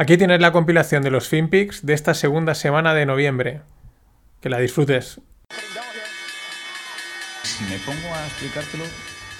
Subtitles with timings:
[0.00, 3.60] Aquí tienes la compilación de los FinPix de esta segunda semana de noviembre.
[4.40, 5.20] Que la disfrutes.
[7.42, 8.84] Si me pongo a explicártelo,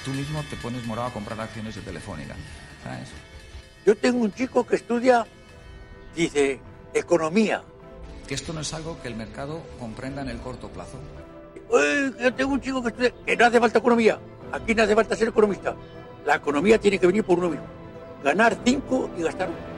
[0.05, 2.35] tú mismo te pones morado a comprar acciones de Telefónica.
[2.85, 3.09] ¿Sabes?
[3.87, 5.27] Yo tengo un chico que estudia,
[6.15, 6.61] dice,
[6.93, 7.63] economía.
[8.29, 11.01] Que esto no es algo que el mercado comprenda en el corto plazo.
[11.71, 14.19] Uy, yo tengo un chico que estudia, que no hace falta economía.
[14.53, 15.75] Aquí no hace falta ser economista.
[16.27, 17.65] La economía tiene que venir por uno mismo.
[18.23, 19.70] Ganar cinco y gastar uno.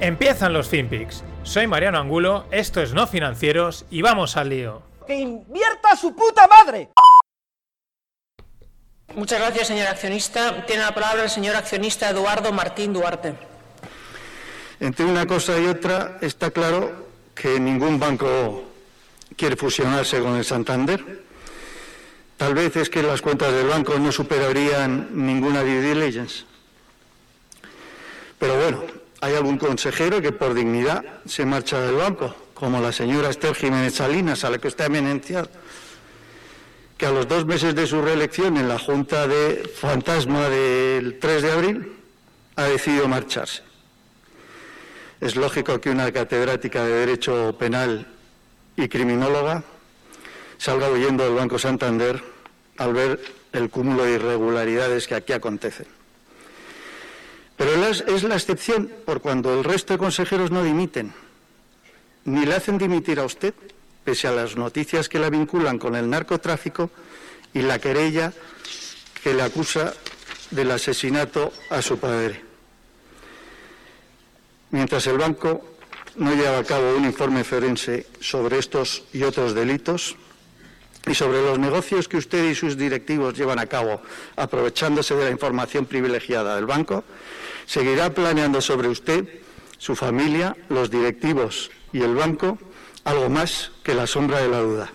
[0.00, 1.24] Empiezan los FinPix.
[1.42, 4.82] Soy Mariano Angulo, esto es No Financieros y vamos al lío.
[5.06, 6.90] ¡Que invierta su puta madre!
[9.14, 10.66] Muchas gracias, señor accionista.
[10.66, 13.34] Tiene la palabra el señor accionista Eduardo Martín Duarte.
[14.80, 18.64] Entre una cosa y otra está claro que ningún banco
[19.34, 21.24] quiere fusionarse con el Santander.
[22.36, 26.44] Tal vez es que las cuentas del banco no superarían ninguna due diligence.
[28.38, 33.30] Pero bueno, hay algún consejero que por dignidad se marcha del banco, como la señora
[33.30, 35.48] Esther Jiménez Salinas, a la que usted ha eminenciado,
[36.96, 41.42] que a los dos meses de su reelección en la Junta de Fantasma del 3
[41.42, 41.92] de abril
[42.56, 43.62] ha decidido marcharse.
[45.20, 48.06] Es lógico que una catedrática de Derecho Penal
[48.76, 49.62] y criminóloga
[50.58, 52.22] salga huyendo del Banco Santander
[52.78, 53.20] al ver
[53.52, 55.95] el cúmulo de irregularidades que aquí acontecen.
[57.56, 61.12] Pero es, la excepción por cuando el resto de consejeros no dimiten,
[62.24, 63.54] ni le hacen dimitir a usted,
[64.04, 66.90] pese a las noticias que la vinculan con el narcotráfico
[67.54, 68.32] y la querella
[69.22, 69.94] que le acusa
[70.50, 72.42] del asesinato a su padre.
[74.70, 75.76] Mientras el banco
[76.16, 80.16] no lleva a cabo un informe forense sobre estos y otros delitos
[81.06, 84.02] y sobre los negocios que usted y sus directivos llevan a cabo
[84.36, 87.04] aprovechándose de la información privilegiada del banco,
[87.66, 89.24] seguirá planeando sobre usted,
[89.76, 92.58] su familia, los directivos y el banco
[93.04, 94.88] algo más que la sombra de la duda.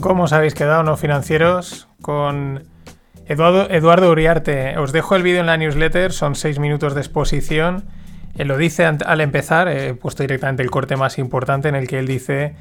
[0.00, 1.86] ¿Cómo os habéis quedado, no financieros?
[2.00, 2.64] Con
[3.26, 4.76] Eduardo, Uriarte.
[4.78, 7.84] Os dejo el vídeo en la newsletter, son seis minutos de exposición.
[8.36, 11.98] Él lo dice al empezar, he puesto directamente el corte más importante en el que
[11.98, 12.56] él dice,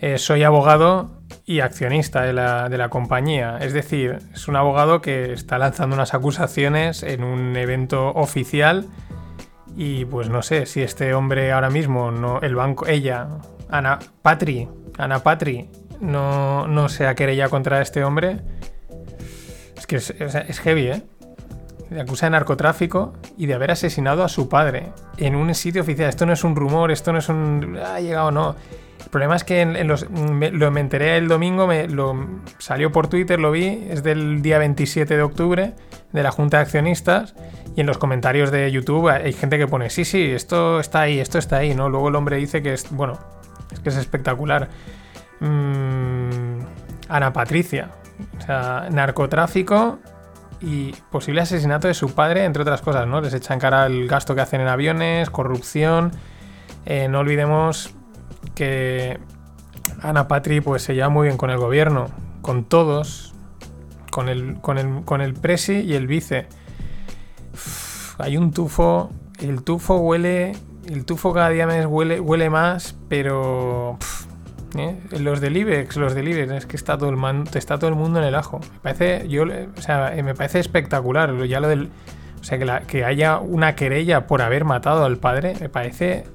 [0.00, 1.10] eh, soy abogado
[1.44, 3.58] y accionista de la, de la, compañía.
[3.60, 8.86] Es decir, es un abogado que está lanzando unas acusaciones en un evento oficial
[9.76, 13.28] y pues no sé si este hombre ahora mismo, no, el banco, ella,
[13.68, 14.68] Ana Patri,
[14.98, 15.68] Ana Patri,
[16.00, 18.38] no, no se querella contra este hombre.
[19.76, 21.02] Es que es, es, heavy, ¿eh?
[21.90, 26.08] Le acusa de narcotráfico y de haber asesinado a su padre en un sitio oficial.
[26.08, 27.78] Esto no es un rumor, esto no es un.
[27.78, 28.54] Ha llegado, no.
[29.02, 31.68] El problema es que lo, me enteré el domingo,
[32.58, 35.74] salió por Twitter, lo vi, es del día 27 de octubre
[36.12, 37.34] de la Junta de Accionistas
[37.76, 41.18] y en los comentarios de YouTube hay gente que pone, sí, sí, esto está ahí,
[41.18, 41.88] esto está ahí, ¿no?
[41.88, 43.18] Luego el hombre dice que es, bueno,
[43.72, 44.68] es que es espectacular.
[45.40, 46.60] Mm,
[47.08, 47.90] Ana Patricia,
[48.38, 49.98] o sea, narcotráfico
[50.60, 53.20] y posible asesinato de su padre, entre otras cosas, ¿no?
[53.20, 56.12] Les echa en cara el gasto que hacen en aviones, corrupción.
[56.84, 57.94] Eh, no olvidemos
[58.60, 59.18] que
[60.02, 62.08] Ana Patri pues se lleva muy bien con el gobierno,
[62.42, 63.32] con todos,
[64.10, 66.46] con el, con el, con el presi y el vice.
[68.18, 70.52] Hay un tufo, el tufo huele,
[70.86, 73.96] el tufo cada día más huele, huele más, pero...
[74.76, 75.00] ¿eh?
[75.18, 77.18] Los del IBEX, los del IBEX, es que está todo el
[77.54, 78.60] está todo el mundo en el ajo.
[78.60, 81.34] Me parece, yo, o sea, me parece espectacular.
[81.46, 81.88] Ya lo del,
[82.42, 86.26] o sea, que, que haya una querella por haber matado al padre, me parece,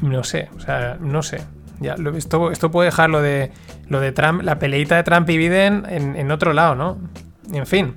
[0.00, 1.40] no sé, o sea, no sé.
[1.80, 3.52] Ya, esto, esto puede dejar lo de,
[3.86, 6.98] lo de Trump, la peleita de Trump y Biden en, en otro lado, ¿no?
[7.52, 7.96] En fin.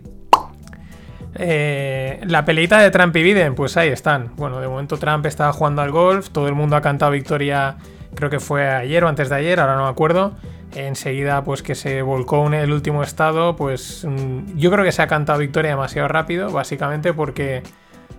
[1.36, 4.36] Eh, la peleita de Trump y Biden, pues ahí están.
[4.36, 7.78] Bueno, de momento Trump estaba jugando al golf, todo el mundo ha cantado victoria
[8.16, 10.34] creo que fue ayer o antes de ayer, ahora no me acuerdo.
[10.74, 15.02] Enseguida, pues que se volcó en el último estado, pues mm, yo creo que se
[15.02, 17.62] ha cantado victoria demasiado rápido, básicamente porque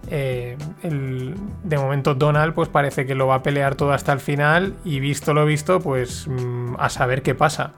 [0.08, 4.74] eh, de momento Donald, pues parece que lo va a pelear todo hasta el final
[4.84, 7.72] y visto lo visto, pues mm, a saber qué pasa.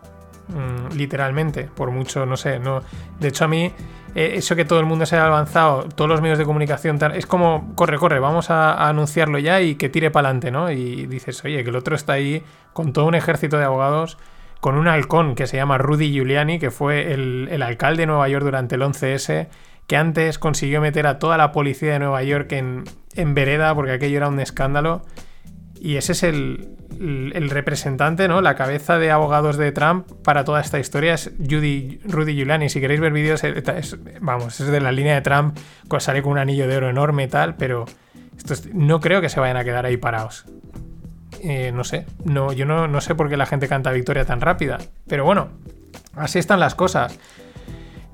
[0.48, 2.82] Mm, literalmente, por mucho, no sé, no.
[3.18, 3.72] De hecho, a mí,
[4.14, 7.26] eh, eso que todo el mundo se haya avanzado, todos los medios de comunicación, es
[7.26, 10.70] como, corre, corre, vamos a, a anunciarlo ya y que tire para adelante, ¿no?
[10.70, 12.42] Y dices, oye, que el otro está ahí
[12.72, 14.18] con todo un ejército de abogados,
[14.60, 18.28] con un halcón que se llama Rudy Giuliani, que fue el, el alcalde de Nueva
[18.28, 19.48] York durante el 11S,
[19.86, 22.84] que antes consiguió meter a toda la policía de Nueva York en,
[23.14, 25.02] en vereda, porque aquello era un escándalo
[25.84, 28.40] y ese es el, el, representante, ¿no?
[28.40, 32.70] La cabeza de abogados de Trump para toda esta historia es Judy, Rudy Giuliani.
[32.70, 33.42] Si queréis ver vídeos,
[34.22, 35.58] vamos, es de la línea de Trump,
[35.98, 37.84] sale con un anillo de oro enorme y tal, pero
[38.72, 40.46] no creo que se vayan a quedar ahí parados.
[41.42, 44.40] Eh, no sé, no, yo no, no sé por qué la gente canta victoria tan
[44.40, 45.50] rápida, pero bueno,
[46.14, 47.18] así están las cosas.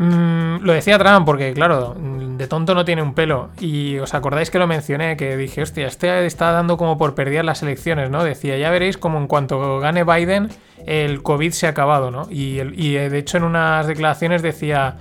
[0.01, 3.51] Mm, lo decía Trump porque, claro, de tonto no tiene un pelo.
[3.61, 7.45] Y os acordáis que lo mencioné, que dije, hostia, este está dando como por perder
[7.45, 8.25] las elecciones, ¿no?
[8.25, 10.49] Decía, ya veréis como en cuanto gane Biden,
[10.87, 12.27] el COVID se ha acabado, ¿no?
[12.31, 14.97] Y, y de hecho en unas declaraciones decía,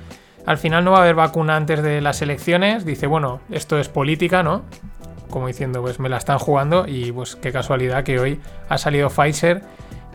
[0.46, 2.84] al final no va a haber vacuna antes de las elecciones.
[2.84, 4.63] Dice, bueno, esto es política, ¿no?
[5.30, 9.10] Como diciendo, pues me la están jugando y pues qué casualidad que hoy ha salido
[9.10, 9.62] Pfizer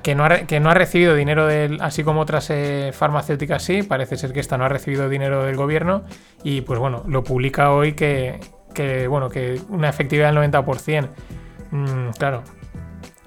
[0.04, 0.24] que no,
[0.70, 4.66] ha, recibido dinero del, así como otras eh, farmacéuticas sí, parece ser que esta no
[4.66, 6.04] ha recibido dinero del gobierno
[6.42, 8.38] y pues bueno, lo publica hoy que,
[9.08, 11.08] bueno, que una efectividad del 90%.
[11.70, 12.42] Mm, claro,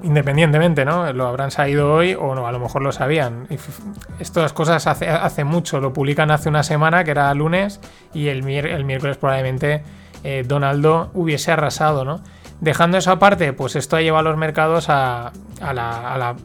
[0.03, 1.11] independientemente, ¿no?
[1.13, 3.47] Lo habrán sabido hoy o no, a lo mejor lo sabían.
[4.19, 7.81] estas cosas hace, mucho, lo publican hace una semana, que era lunes,
[8.13, 9.81] y el, el miércoles probablemente
[10.23, 12.21] eh, Donaldo hubiese arrasado, ¿no?
[12.59, 15.31] Dejando eso aparte, pues esto ha llevado a los mercados a,
[15.61, 16.35] la,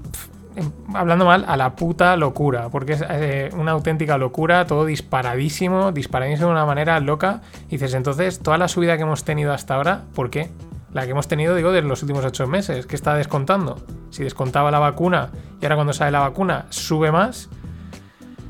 [0.95, 6.49] hablando mal, a la puta locura, porque es eh, una auténtica locura, todo disparadísimo, disparadísimo
[6.49, 7.41] de una manera loca.
[7.69, 10.51] Y dices, entonces, toda la subida que hemos tenido hasta ahora, ¿por qué?
[10.93, 13.81] La que hemos tenido, digo, de los últimos ocho meses, ¿qué está descontando?
[14.11, 15.31] Si descontaba la vacuna
[15.61, 17.49] y ahora cuando sale la vacuna sube más.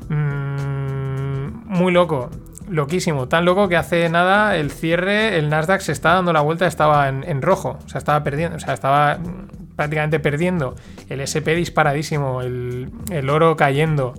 [0.09, 2.29] Mmm, muy loco
[2.73, 6.65] loquísimo, tan loco que hace nada el cierre, el Nasdaq se está dando la vuelta,
[6.65, 9.19] estaba en, rojo, o sea, estaba perdiendo, o sea, estaba
[9.75, 10.75] prácticamente perdiendo,
[11.07, 14.15] el SP disparadísimo, el, oro cayendo,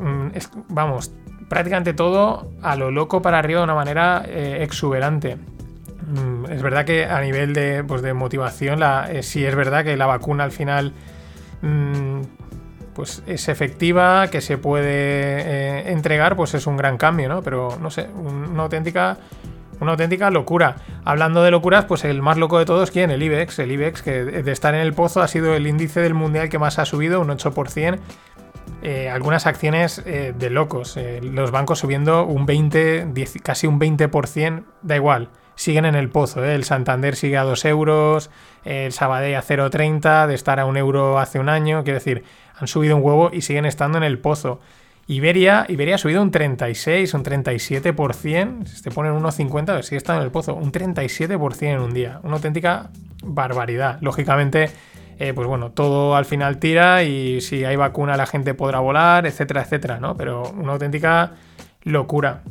[0.00, 0.28] mm,
[0.68, 1.12] vamos,
[1.48, 5.36] prácticamente todo a lo loco para arriba de una manera eh, exuberante.
[5.36, 9.84] Mm, es verdad que a nivel de, pues, de motivación, la, eh, sí es verdad
[9.84, 10.92] que la vacuna al final
[11.62, 12.20] mm,
[12.94, 17.42] pues es efectiva, que se puede eh, entregar, pues es un gran cambio, ¿no?
[17.42, 19.18] Pero no sé, una auténtica
[19.80, 20.76] una auténtica locura.
[21.04, 23.10] Hablando de locuras, pues el más loco de todos, ¿quién?
[23.10, 23.58] El IBEX.
[23.58, 26.58] El IBEX, que de estar en el pozo ha sido el índice del mundial que
[26.58, 27.98] más ha subido, un 8%.
[28.82, 30.98] Eh, algunas acciones eh, de locos.
[31.22, 33.12] los bancos subiendo un 20,
[33.42, 35.28] casi un 20%, da igual.
[35.54, 36.44] Siguen en el pozo.
[36.44, 38.30] El Santander sigue a 2 euros,
[38.64, 41.84] el Sabadell a 0,30, de estar a 1 euro hace un año.
[41.84, 42.24] Quiero decir,
[42.58, 44.60] han subido un huevo y siguen estando en el pozo.
[45.06, 50.26] Iberia, Iberia ha subido un 36, un 37%, si te ponen 1,50, sigue estando en
[50.26, 52.88] el pozo, un 37% en un día, una auténtica
[53.22, 53.98] barbaridad.
[54.00, 54.70] Lógicamente,
[55.18, 59.26] eh, pues bueno, todo al final tira y si hay vacuna la gente podrá volar,
[59.26, 60.16] etcétera, etcétera, ¿no?
[60.16, 61.32] Pero una auténtica
[61.82, 62.42] locura.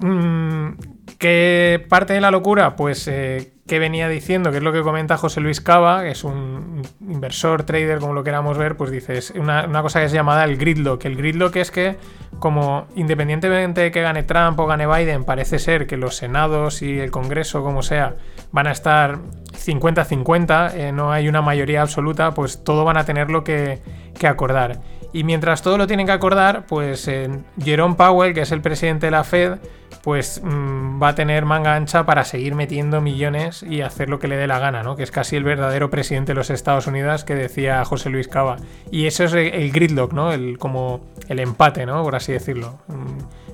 [0.00, 0.70] Mm,
[1.18, 2.74] ¿Qué parte de la locura?
[2.74, 6.22] Pues eh, que venía diciendo, que es lo que comenta José Luis Cava, que es
[6.22, 10.44] un inversor, trader, como lo queramos ver, pues dices una, una, cosa que es llamada
[10.44, 11.04] el gridlock.
[11.04, 11.96] El gridlock es que,
[12.38, 17.00] como independientemente de que gane Trump o gane Biden, parece ser que los senados y
[17.00, 18.14] el Congreso, como sea,
[18.52, 23.42] van a estar 50-50, eh, no hay una mayoría absoluta, pues todo van a tenerlo
[23.42, 23.80] que,
[24.16, 24.80] que acordar.
[25.12, 27.28] Y mientras todo lo tienen que acordar, pues eh,
[27.60, 29.58] Jerome Powell, que es el presidente de la Fed,
[30.06, 34.28] pues mm, va a tener manga ancha para seguir metiendo millones y hacer lo que
[34.28, 34.94] le dé la gana, ¿no?
[34.94, 38.54] Que es casi el verdadero presidente de los Estados Unidos que decía José Luis Cava.
[38.92, 40.30] Y eso es el gridlock, ¿no?
[40.30, 42.04] El, como el empate, ¿no?
[42.04, 42.78] Por así decirlo.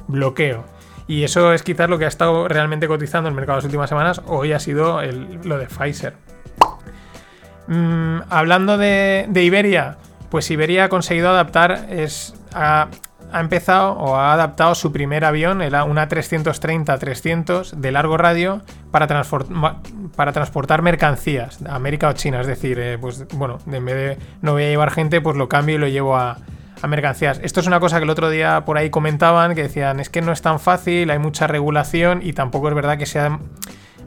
[0.09, 0.67] bloqueo.
[1.07, 4.21] Y eso es quizás lo que ha estado realmente cotizando el mercado las últimas semanas.
[4.27, 5.01] Hoy ha sido
[5.45, 6.17] lo de Pfizer.
[7.67, 9.97] Mm, hablando de, de Iberia,
[10.29, 12.89] pues Iberia ha conseguido adaptar es, a,
[13.33, 19.07] ha empezado o ha adaptado su primer avión, una 330-300 de largo radio, para,
[20.33, 22.41] transportar mercancías, América o China.
[22.41, 25.49] Es decir, eh, pues bueno, en vez de no voy a llevar gente, pues lo
[25.49, 26.39] cambio y lo llevo a,
[26.87, 27.41] mercancías.
[27.45, 30.21] Esto es una cosa que el otro día por ahí comentaban, que decían, es que
[30.21, 33.39] no es tan fácil, hay mucha regulación y tampoco es verdad que sea...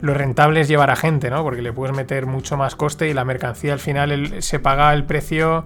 [0.02, 1.42] Lo rentable es llevar a gente, ¿no?
[1.42, 5.04] Porque le puedes meter mucho más coste y la mercancía al final se paga el
[5.04, 5.64] precio,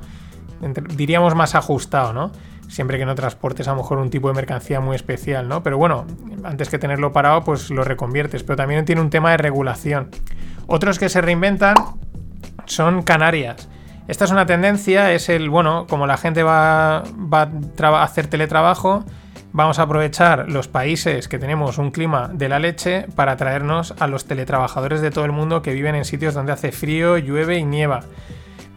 [0.95, 2.31] diríamos, más ajustado, ¿no?
[2.71, 5.63] Siempre que no transportes a lo mejor un tipo de mercancía muy especial, ¿no?
[5.63, 6.07] Pero bueno,
[6.45, 8.43] antes que tenerlo parado, pues lo reconviertes.
[8.43, 10.11] Pero también tiene un tema de regulación.
[10.67, 11.75] Otros que se reinventan
[12.67, 13.69] son Canarias.
[14.07, 17.51] Esta es una tendencia, es el, bueno, como la gente va, va
[17.99, 19.05] a hacer teletrabajo,
[19.53, 24.07] vamos a aprovechar los países que tenemos un clima de la leche para traernos a
[24.07, 27.65] los teletrabajadores de todo el mundo que viven en sitios donde hace frío, llueve y
[27.65, 28.01] nieva.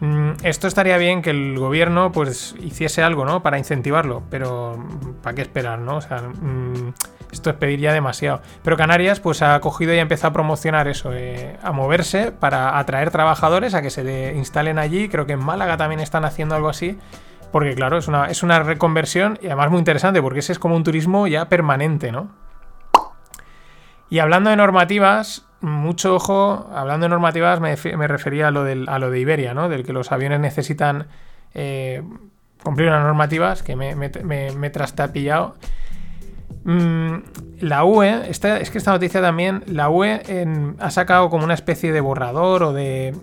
[0.00, 3.42] Mm, esto estaría bien que el gobierno pues hiciese algo, ¿no?
[3.42, 4.76] Para incentivarlo, pero
[5.22, 5.96] ¿para qué esperar, no?
[5.96, 6.92] O sea, mm,
[7.32, 8.42] Esto es pedir ya demasiado.
[8.62, 12.78] Pero Canarias pues ha cogido y ha empezado a promocionar eso, eh, a moverse para
[12.78, 15.08] atraer trabajadores a que se le instalen allí.
[15.08, 16.96] Creo que en Málaga también están haciendo algo así.
[17.50, 20.76] Porque claro, es una, es una reconversión y además muy interesante porque ese es como
[20.76, 22.30] un turismo ya permanente, ¿no?
[24.10, 28.98] Y hablando de normativas, mucho ojo, hablando de normativas me, refería a lo, del, a
[28.98, 29.68] lo de Iberia, ¿no?
[29.68, 31.06] Del que los aviones necesitan
[31.54, 32.02] eh,
[32.62, 35.56] cumplir unas normativas que me, me, me, me trastapillado.
[36.64, 37.16] Mm,
[37.60, 40.22] la UE, es que esta noticia también, la UE
[40.80, 43.14] ha sacado como una especie de borrador o de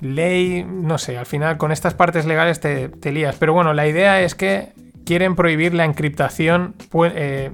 [0.00, 3.36] ley, no sé, al final con estas partes legales te, lías.
[3.36, 4.72] Pero bueno, la idea es que
[5.04, 6.74] quieren prohibir la encriptación
[7.14, 7.50] eh,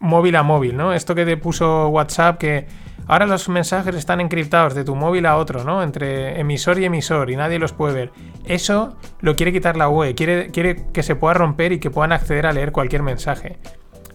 [0.00, 0.92] móvil a móvil, ¿no?
[0.92, 2.66] Esto que te puso WhatsApp que
[3.06, 5.82] ahora los mensajes están encriptados de tu móvil a otro, ¿no?
[5.82, 8.12] Entre emisor y emisor y nadie los puede ver.
[8.46, 12.46] Eso lo quiere quitar la UE, quiere, que se pueda romper y que puedan acceder
[12.46, 13.58] a leer cualquier mensaje.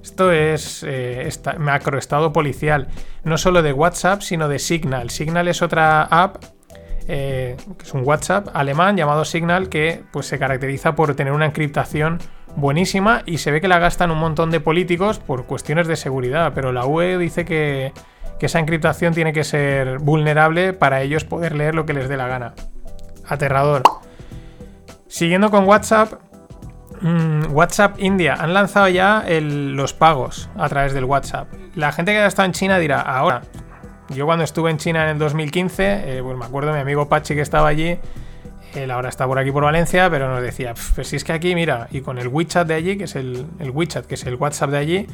[0.03, 1.29] Esto es eh,
[1.60, 2.88] macroestado policial,
[3.24, 5.12] no solo de WhatsApp, sino de Signal.
[5.12, 6.43] Signal es otra app,
[7.07, 11.45] eh, que es un WhatsApp alemán llamado Signal, que pues, se caracteriza por tener una
[11.45, 12.17] encriptación
[12.55, 16.51] buenísima y se ve que la gastan un montón de políticos por cuestiones de seguridad,
[16.53, 17.93] pero la UE dice que,
[18.41, 22.17] que esa encriptación tiene que ser vulnerable para ellos poder leer lo que les dé
[22.17, 22.55] la gana.
[23.27, 23.83] Aterrador.
[25.07, 26.13] Siguiendo con WhatsApp,
[27.01, 31.48] Mm, WhatsApp India han lanzado ya los pagos a través del WhatsApp.
[31.75, 33.41] La gente que ha estado en China dirá, ahora,
[34.10, 37.10] yo cuando estuve en China en el 2015, eh, pues me acuerdo de mi amigo
[37.10, 37.98] Pachi que estaba allí,
[38.75, 41.55] él ahora está por aquí por Valencia, pero nos decía, pues si es que aquí,
[41.55, 43.74] mira, y con el WeChat de allí, que es el, el
[44.07, 45.07] que es el WhatsApp de allí,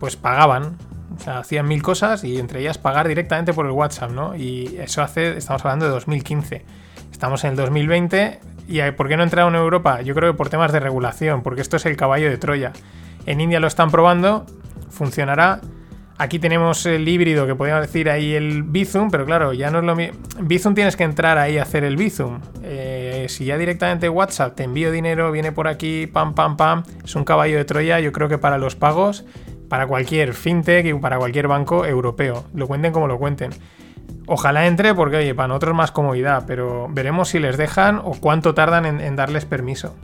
[0.00, 0.76] pues pagaban.
[1.16, 4.34] O sea, hacían mil cosas y entre ellas pagar directamente por el WhatsApp, ¿no?
[4.34, 6.64] Y eso hace, estamos hablando de 2015.
[7.12, 8.40] Estamos en el 2020
[8.70, 10.00] ¿Y por qué no ha entrado en Europa?
[10.00, 12.72] Yo creo que por temas de regulación, porque esto es el caballo de Troya.
[13.26, 14.46] En India lo están probando,
[14.90, 15.60] funcionará.
[16.18, 19.84] Aquí tenemos el híbrido, que podríamos decir ahí el Bizum, pero claro, ya no es
[19.84, 20.20] lo mismo.
[20.38, 22.40] Bizum tienes que entrar ahí a hacer el Bizum.
[22.62, 27.16] Eh, si ya directamente WhatsApp te envío dinero, viene por aquí, pam, pam, pam, es
[27.16, 29.24] un caballo de Troya, yo creo que para los pagos,
[29.70, 33.52] para cualquier fintech y para cualquier banco europeo, lo cuenten como lo cuenten.
[34.26, 38.52] Ojalá entre porque, oye, para nosotros más comodidad, pero veremos si les dejan o cuánto
[38.52, 39.94] tardan en, darles permiso.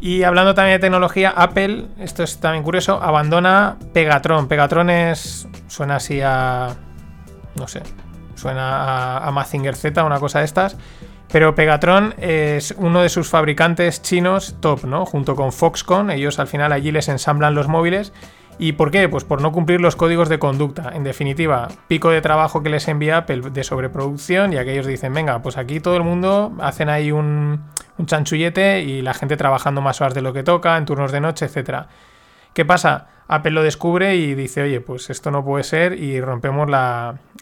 [0.00, 4.48] Y hablando también de tecnología, Apple, esto es también curioso, abandona Pegatron.
[4.48, 5.48] Pegatron es.
[5.66, 6.76] suena así a.
[7.56, 7.82] no sé.
[8.34, 10.76] Suena a, Mazinger Z, una cosa de estas.
[11.30, 15.04] Pero Pegatron es uno de sus fabricantes chinos top, ¿no?
[15.04, 18.12] Junto con Foxconn, ellos al final allí les ensamblan los móviles
[18.60, 19.08] ¿Y por qué?
[19.08, 20.90] Pues por no cumplir los códigos de conducta.
[20.92, 25.40] En definitiva, pico de trabajo que les envía Apple de sobreproducción y aquellos dicen, venga,
[25.42, 27.62] pues aquí todo el mundo hacen ahí un,
[28.04, 31.46] chanchullete y la gente trabajando más horas de lo que toca, en turnos de noche,
[31.46, 31.86] etc.
[32.52, 33.06] ¿Qué pasa?
[33.28, 36.68] Apple lo descubre y dice, oye, pues esto no puede ser y rompemos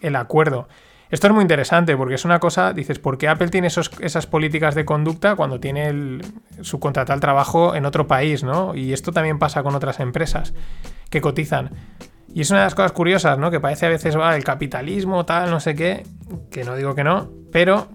[0.02, 0.68] el acuerdo.
[1.08, 4.74] Esto es muy interesante porque es una cosa, dices, ¿por qué Apple tiene esas políticas
[4.74, 6.24] de conducta cuando tiene el,
[6.62, 8.74] subcontratar el trabajo en otro país, ¿no?
[8.74, 10.52] Y esto también pasa con otras empresas
[11.08, 11.70] que cotizan.
[12.34, 13.52] Y es una de las cosas curiosas, ¿no?
[13.52, 16.02] Que parece a veces, va, el capitalismo, tal, no sé qué,
[16.50, 17.86] que no digo que no, pero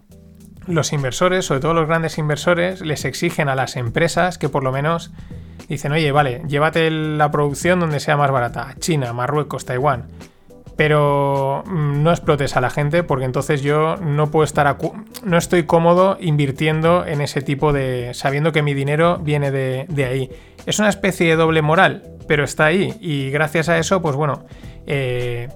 [0.67, 4.71] los inversores, sobre todo los grandes inversores, les exigen a las empresas que por lo
[4.71, 5.11] menos
[5.67, 10.07] dicen, oye, vale, llévate la producción donde sea más barata, China, Marruecos, Taiwán
[10.75, 14.77] pero mm, no explotes a la gente porque entonces yo no puedo estar
[15.23, 20.29] no estoy cómodo invirtiendo en ese tipo de sabiendo que mi dinero viene de, ahí
[20.65, 24.45] es una especie de doble moral pero está ahí y gracias a eso pues bueno
[24.87, 25.49] eh,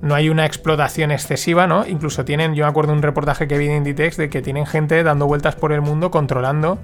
[0.00, 1.86] no hay una explotación excesiva, ¿no?
[1.86, 4.66] Incluso tienen, yo me acuerdo de un reportaje que vi en Inditex de que tienen
[4.66, 6.78] gente dando vueltas por el mundo controlando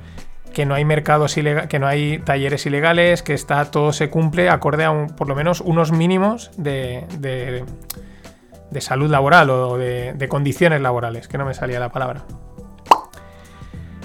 [0.52, 4.49] que no hay mercados ilegales, que no hay talleres ilegales, que está todo se cumple
[4.49, 10.80] acorde a por lo menos unos mínimos de, de, salud laboral o de, de, condiciones
[10.80, 12.25] laborales, que no me salía la palabra.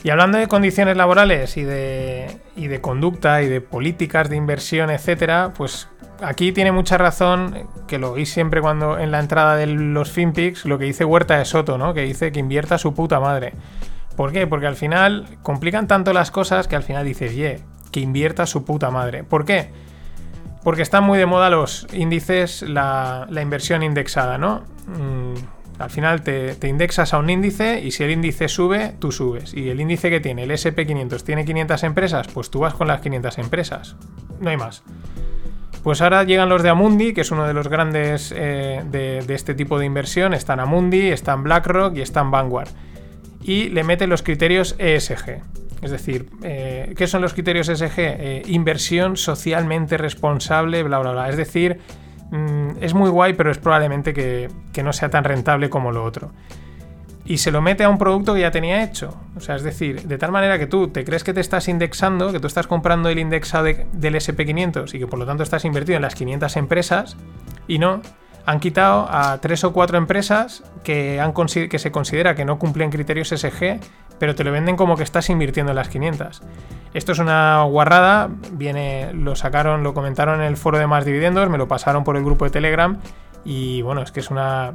[0.04, 4.92] Y hablando de condiciones laborales y de, y de conducta y de políticas de inversión,
[4.92, 5.88] etcétera, pues
[6.22, 10.66] aquí tiene mucha razón, que lo oí siempre cuando en la entrada de los FinPix,
[10.66, 11.96] lo que dice Huerta de Soto, ¿no?
[11.96, 13.54] Que dice que invierta su puta madre.
[14.16, 14.48] ¿Por qué?
[14.48, 17.60] Porque al final complican tanto las cosas que al final dices, ye,
[17.92, 19.24] que invierta su puta madre.
[19.24, 19.70] ¿Por qué?
[20.64, 24.64] Porque están muy de moda los índices, la, inversión indexada, ¿no?
[24.88, 25.36] Mm,
[25.80, 29.54] al final te, indexas a un índice y si el índice sube, tú subes.
[29.54, 33.02] Y el índice que tiene, el SP500, tiene 500 empresas, pues tú vas con las
[33.02, 33.96] 500 empresas.
[34.40, 34.84] No hay más.
[35.84, 39.36] Pues ahora llegan los de Amundi, que es uno de los grandes eh, de, de,
[39.36, 40.34] este tipo de inversión.
[40.34, 42.70] Están Amundi, están BlackRock y están Vanguard
[43.48, 45.42] y le mete los criterios ESG.
[45.82, 47.94] Es decir, eh, ¿qué son los criterios SG?
[47.98, 51.30] Eh, inversión socialmente responsable, bla, bla, bla.
[51.30, 51.80] Es decir,
[52.32, 56.04] mm, es muy guay, pero es probablemente que, que no sea tan rentable como lo
[56.04, 56.32] otro
[57.28, 59.16] y se lo mete a un producto que ya tenía hecho.
[59.36, 62.32] O sea, es decir, de tal manera que tú te crees que te estás indexando,
[62.32, 65.66] que tú estás comprando el indexado de- del SP500 y que por lo tanto estás
[65.66, 67.18] invertido en las 500 empresas
[67.68, 68.02] y no.
[68.46, 71.20] Han quitado a tres o cuatro empresas que,
[71.78, 73.80] se considera que no cumplen criterios SG,
[74.20, 76.42] pero te lo venden como que estás invirtiendo en las 500.
[76.94, 81.50] Esto es una guarrada, viene, lo sacaron, lo comentaron en el foro de más dividendos,
[81.50, 83.00] me lo pasaron por el grupo de Telegram
[83.44, 84.74] y bueno, es que es una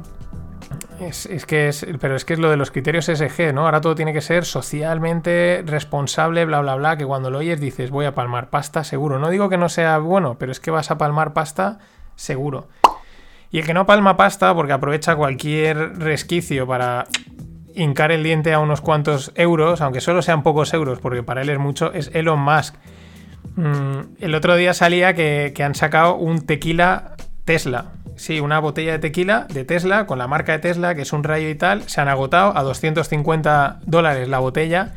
[0.99, 3.65] es, es que es, pero es que es lo de los criterios SG, ¿no?
[3.65, 7.89] Ahora todo tiene que ser socialmente responsable, bla, bla, bla, que cuando lo oyes dices
[7.89, 9.19] voy a palmar pasta, seguro.
[9.19, 11.79] No digo que no sea bueno, pero es que vas a palmar pasta,
[12.15, 12.67] seguro.
[13.51, 17.05] Y el que no palma pasta, porque aprovecha cualquier resquicio para
[17.75, 21.49] hincar el diente a unos cuantos euros, aunque solo sean pocos euros, porque para él
[21.49, 22.75] es mucho, es Elon Musk.
[23.55, 27.91] Mm, el otro día salía que, que han sacado un tequila Tesla.
[28.15, 31.23] Sí, una botella de tequila de Tesla con la marca de Tesla, que es un
[31.23, 31.89] rayo y tal.
[31.89, 34.93] Se han agotado a 250 dólares la botella.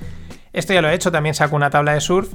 [0.53, 2.33] Esto ya lo he hecho, también saco una tabla de surf.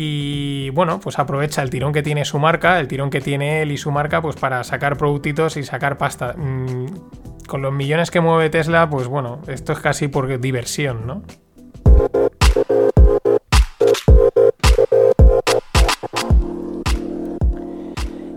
[0.00, 3.72] Y bueno, pues aprovecha el tirón que tiene su marca, el tirón que tiene él
[3.72, 6.34] y su marca, pues para sacar productitos y sacar pasta.
[6.34, 6.86] Mm,
[7.48, 11.22] con los millones que mueve Tesla, pues bueno, esto es casi por diversión, ¿no?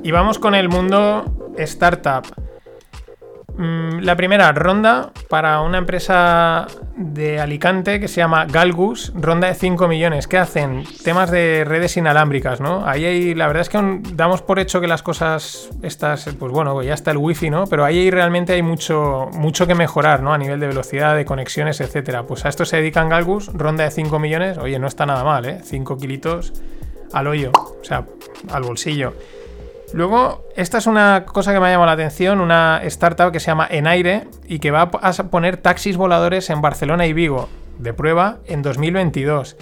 [0.02, 2.26] Y vamos con el mundo startup.
[3.58, 9.54] Mm, La primera ronda para una empresa de Alicante que se llama Galgus, ronda de
[9.54, 10.28] 5 millones.
[10.28, 10.84] ¿Qué hacen?
[11.04, 12.86] Temas de redes inalámbricas, ¿no?
[12.88, 16.74] Ahí hay, la verdad es que damos por hecho que las cosas estas, pues bueno,
[16.74, 17.68] pues ya está el wifi, ¿no?
[17.68, 20.34] Pero ahí realmente hay mucho, mucho que mejorar, ¿no?
[20.34, 22.24] A nivel de velocidad, de conexiones, etcétera.
[22.24, 24.58] Pues a esto se dedican Galgus, ronda de 5 millones.
[24.58, 25.60] Oye, no está nada mal, ¿eh?
[25.64, 26.54] 5 kilitos
[27.14, 28.06] al hoyo, o sea,
[28.50, 29.14] al bolsillo.
[29.94, 33.48] Luego, esta es una cosa que me ha llamado la atención, una startup que se
[33.48, 38.40] llama Enaire y que va a poner taxis voladores en Barcelona y Vigo de prueba
[38.46, 39.58] en 2022.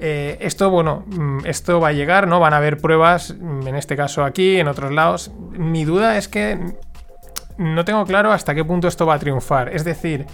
[0.00, 2.38] Eh, esto, bueno, mm, esto va a llegar, ¿no?
[2.40, 5.32] Van a haber pruebas, mm, en este caso aquí, en otros lados.
[5.50, 6.58] Mi duda es que
[7.56, 9.74] no tengo claro hasta qué punto esto va a triunfar.
[9.74, 10.26] Es decir,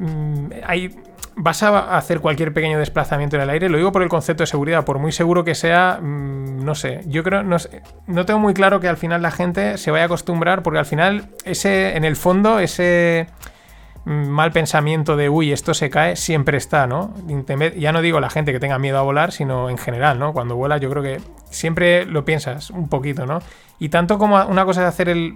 [0.00, 0.96] mm, hay,
[1.36, 3.68] vas a hacer cualquier pequeño desplazamiento en el aire.
[3.68, 7.02] Lo digo por el concepto de seguridad, por muy seguro que sea, mm, no sé.
[7.06, 7.58] Yo creo, no,
[8.06, 10.86] no tengo muy claro que al final la gente se vaya a acostumbrar, porque al
[10.86, 13.26] final, ese, en el fondo, ese
[14.06, 17.12] mm, mal pensamiento de uy, esto se cae, siempre está, ¿no?
[17.76, 20.32] Ya no digo la gente que tenga miedo a volar, sino en general, ¿no?
[20.32, 21.20] Cuando vuelas, yo creo que
[21.50, 23.40] siempre lo piensas un poquito, ¿no?
[23.78, 25.34] Y tanto como una cosa es hacer el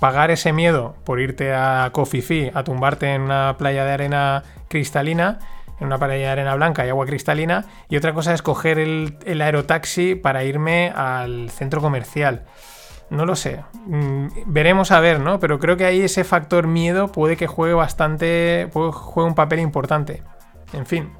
[0.00, 5.38] pagar ese miedo por irte a Fee, a tumbarte en una playa de arena cristalina,
[5.78, 9.40] en una playa de arena blanca y agua cristalina, y otra cosa es coger el,
[9.40, 12.44] aerotaxi para irme al centro comercial.
[13.10, 13.62] No lo sé.
[13.86, 15.40] Mm, veremos a ver, ¿no?
[15.40, 18.68] Pero creo que ahí ese factor miedo puede que juegue bastante.
[18.72, 20.22] puede juegue un papel importante.
[20.72, 21.10] En fin.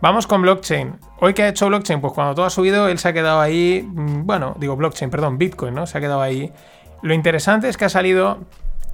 [0.00, 1.00] Vamos con blockchain.
[1.20, 3.84] Hoy que ha hecho blockchain, pues cuando todo ha subido, él se ha quedado ahí.
[3.84, 5.86] mm, Bueno, digo blockchain, perdón, Bitcoin, ¿no?
[5.86, 6.52] Se ha quedado ahí.
[7.04, 8.38] Lo interesante es que ha salido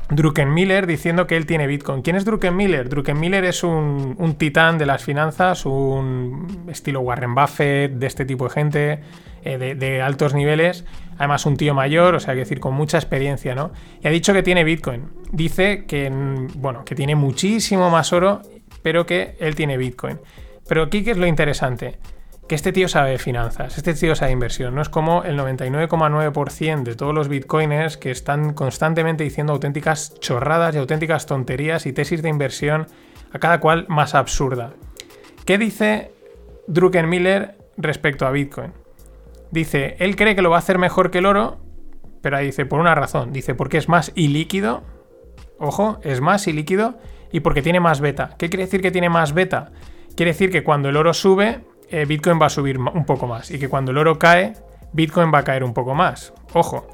[0.09, 2.03] Druckenmiller diciendo que él tiene Bitcoin.
[2.03, 2.89] ¿Quién es Druckenmiller?
[2.89, 8.51] Druckenmiller es un, titán de las finanzas, un estilo Warren Buffett, de este tipo de
[8.51, 9.01] gente,
[9.45, 10.85] eh, de, altos niveles.
[11.19, 13.71] Además, un tío mayor, o sea, que decir, con mucha experiencia, ¿no?
[14.03, 15.05] Y ha dicho que tiene Bitcoin.
[15.31, 16.11] Dice que,
[16.57, 18.43] bueno, que tiene muchísimo más oro,
[18.83, 20.19] pero que él tiene Bitcoin.
[20.67, 22.01] Pero aquí, ¿qué es lo interesante?
[22.51, 24.75] Que este tío sabe finanzas, este tío sabe inversión.
[24.75, 30.75] No es como el 99,9% de todos los bitcoiners que están constantemente diciendo auténticas chorradas
[30.75, 32.89] y auténticas tonterías y tesis de inversión,
[33.33, 34.73] a cada cual más absurda.
[35.45, 36.11] ¿Qué dice
[36.67, 38.73] Druckenmiller respecto a Bitcoin?
[39.53, 41.61] Dice, él cree que lo va a hacer mejor que el oro,
[42.21, 43.33] pero ahí dice, por una razón.
[43.33, 44.83] Dice, porque es más ilíquido.
[45.61, 46.99] Ojo, es más ilíquido
[47.31, 48.35] y porque tiene más beta.
[48.39, 49.71] ¿Qué quiere decir que tiene más beta?
[50.17, 51.61] Quiere decir que cuando el oro sube,
[51.91, 53.51] eh, Bitcoin va a subir un poco más.
[53.51, 54.55] Y que cuando el oro cae,
[54.93, 56.33] Bitcoin va a caer un poco más.
[56.55, 56.87] Ojo.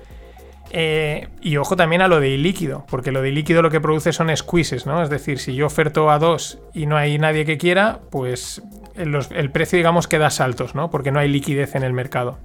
[0.70, 4.12] Eh, y ojo también a lo de ilíquido, porque lo de ilíquido lo que produce
[4.12, 5.00] son squeezes, ¿no?
[5.02, 8.62] Es decir, si yo oferto a 2 y no hay nadie que quiera, pues
[8.96, 10.90] el, los- el precio, digamos, queda saltos, ¿no?
[10.90, 12.38] Porque no hay liquidez en el mercado.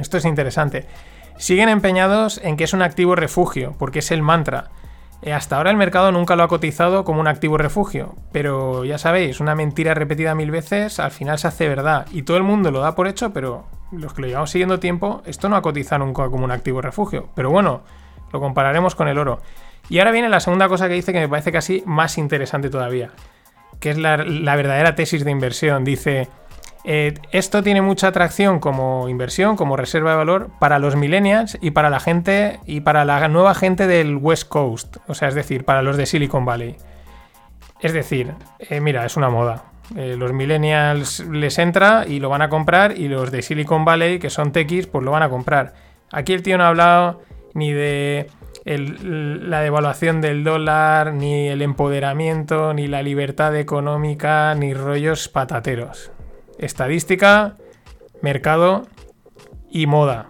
[0.00, 0.86] Esto es interesante.
[1.36, 4.70] Siguen empeñados en que es un activo refugio, porque es el mantra.
[5.22, 8.98] Eh, hasta ahora el mercado nunca lo ha cotizado como un activo refugio, pero ya
[8.98, 12.72] sabéis, una mentira repetida mil veces al final se hace verdad y todo el mundo
[12.72, 16.04] lo da por hecho, pero los que lo llevamos siguiendo tiempo, esto no ha cotizado
[16.04, 17.28] nunca como un activo refugio.
[17.36, 17.82] Pero bueno,
[18.32, 19.40] lo compararemos con el oro.
[19.88, 23.10] Y ahora viene la segunda cosa que dice que me parece casi más interesante todavía.
[23.80, 25.84] que es la, la verdadera tesis de inversión.
[25.84, 26.28] Dice,
[26.84, 31.70] eh, esto tiene mucha atracción como inversión, como reserva de valor para los millennials y
[31.70, 35.64] para la gente y para la nueva gente del West Coast, o sea, es decir,
[35.64, 36.76] para los de Silicon Valley.
[37.80, 39.64] Es decir, eh, mira, es una moda.
[39.96, 44.18] Eh, los millennials les entra y lo van a comprar y los de Silicon Valley,
[44.18, 45.74] que son techis, pues lo van a comprar.
[46.10, 47.22] Aquí el tío no ha hablado
[47.54, 48.28] ni de
[48.64, 56.12] la devaluación del dólar, ni el empoderamiento, ni la libertad económica, ni rollos patateros.
[56.58, 57.56] Estadística,
[58.22, 58.86] mercado
[59.70, 60.28] y moda.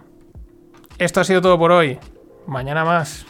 [0.99, 1.99] Esto ha sido todo por hoy.
[2.47, 3.25] Mañana más.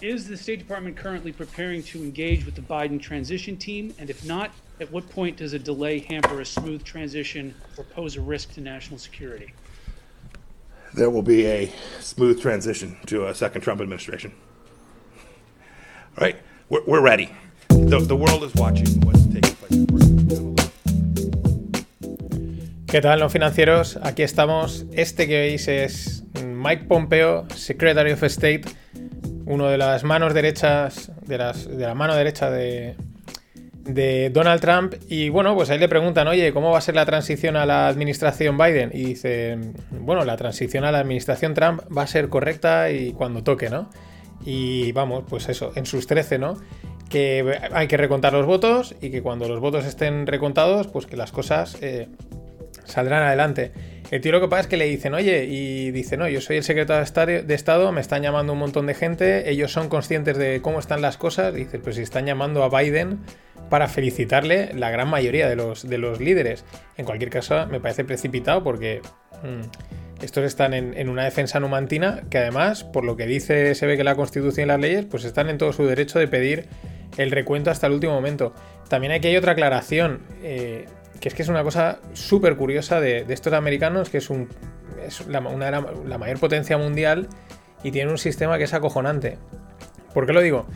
[0.00, 3.94] Is the State Department currently preparing to engage with the Biden transition team?
[3.98, 4.50] And if not,
[4.80, 8.60] at what point does a delay hamper a smooth transition or pose a risk to
[8.60, 9.54] national security?
[10.96, 14.32] there will be a smooth transition to a second Trump administration.
[16.18, 16.36] All right,
[16.70, 17.30] we're, we're ready.
[17.68, 20.65] The, the world is watching what's taking place.
[22.86, 23.98] ¿Qué tal, los financieros?
[24.04, 24.86] Aquí estamos.
[24.92, 28.62] Este que veis es Mike Pompeo, Secretary of State,
[29.44, 32.94] uno de las manos derechas, de, la mano derecha de,
[33.82, 34.94] de Donald Trump.
[35.08, 37.88] Y bueno, pues ahí le preguntan, oye, ¿cómo va a ser la transición a la
[37.88, 38.92] administración Biden?
[38.94, 39.58] Y dice,
[39.90, 43.90] bueno, la transición a la administración Trump va a ser correcta y cuando toque, ¿no?
[44.44, 46.56] Y vamos, pues eso, en sus 13, ¿no?
[47.08, 51.16] Que hay que recontar los votos y que cuando los votos estén recontados, pues que
[51.16, 52.08] las cosas eh,
[52.86, 53.72] saldrán adelante.
[54.10, 56.58] El tío lo que pasa es que le dicen, oye, y dice, no, yo soy
[56.58, 60.60] el secretario de Estado- me están llamando un montón de gente, ellos son conscientes de
[60.62, 63.18] cómo están las cosas, dice, pues si están llamando a Biden
[63.68, 66.64] para felicitarle la gran mayoría de los, de los líderes.
[66.96, 69.00] En cualquier caso, me parece precipitado porque
[69.42, 73.86] mm, estos están en, en una defensa numantina que además, por lo que dice, se
[73.86, 76.66] ve que la Constitución y las leyes, pues están en todo su derecho de pedir
[77.18, 78.54] el recuento hasta el último momento.
[78.88, 80.20] También aquí hay otra aclaración.
[80.44, 80.84] eh,
[81.26, 84.30] es que es una cosa súper curiosa de, estos americanos, que es,
[85.28, 87.28] la, una mayor potencia mundial
[87.82, 89.38] y tiene un sistema que es acojonante.
[90.12, 90.66] ¿Por qué lo digo?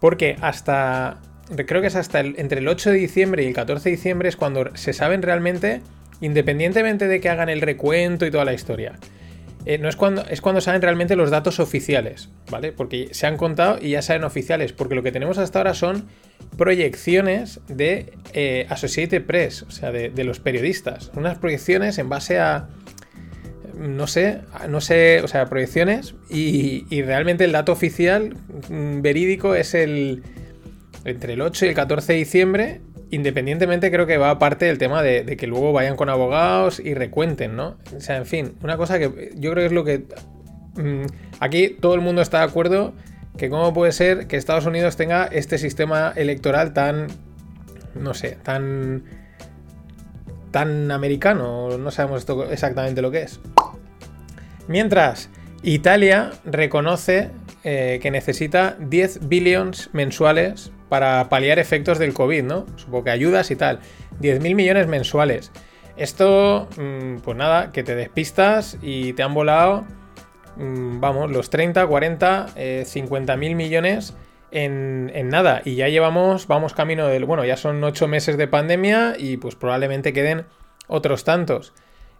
[0.00, 1.18] Porque hasta,
[1.66, 4.36] creo que es hasta entre el 8 de diciembre y el 14 de diciembre es
[4.36, 5.82] cuando se saben realmente,
[6.20, 8.98] independientemente de que hagan el recuento y toda la historia.
[9.68, 12.72] Eh, no es cuando, es cuando saben realmente los datos oficiales, ¿vale?
[12.72, 16.08] Porque se han contado y ya saben oficiales, porque lo que tenemos hasta ahora son
[16.56, 21.12] proyecciones de eh, Associated Press, o sea, de, los periodistas.
[21.14, 22.70] Unas proyecciones en base a,
[23.78, 28.38] no sé, no sé, o sea, proyecciones y, y realmente el dato oficial
[28.70, 30.22] mm, verídico es el
[31.04, 35.02] entre el 8 y el 14 de diciembre, independientemente creo que va aparte del tema
[35.02, 37.76] de, que luego vayan con abogados y recuenten, ¿no?
[37.96, 40.04] O sea, en fin, una cosa que yo creo que es lo que...
[40.76, 41.06] mm,
[41.40, 42.94] aquí todo el mundo está de acuerdo
[43.36, 47.06] que cómo puede ser que Estados Unidos tenga este sistema electoral tan,
[47.94, 49.04] no sé, tan...
[50.50, 53.40] tan americano, no sabemos esto exactamente lo que es.
[54.66, 55.30] Mientras,
[55.62, 57.30] Italia reconoce
[57.64, 62.66] eh, que necesita 10 billions mensuales para paliar efectos del COVID, ¿no?
[62.76, 63.80] Supongo que ayudas y tal.
[64.20, 65.52] 10.000 millones mensuales.
[65.96, 69.84] Esto, mm, pues nada, que te despistas y te han volado,
[70.56, 74.14] mm, vamos, los 30, 40, eh, 50 mil millones
[74.52, 75.60] en, en nada.
[75.64, 79.56] Y ya llevamos, vamos camino del, bueno, ya son 8 meses de pandemia y pues
[79.56, 80.46] probablemente queden
[80.86, 81.72] otros tantos.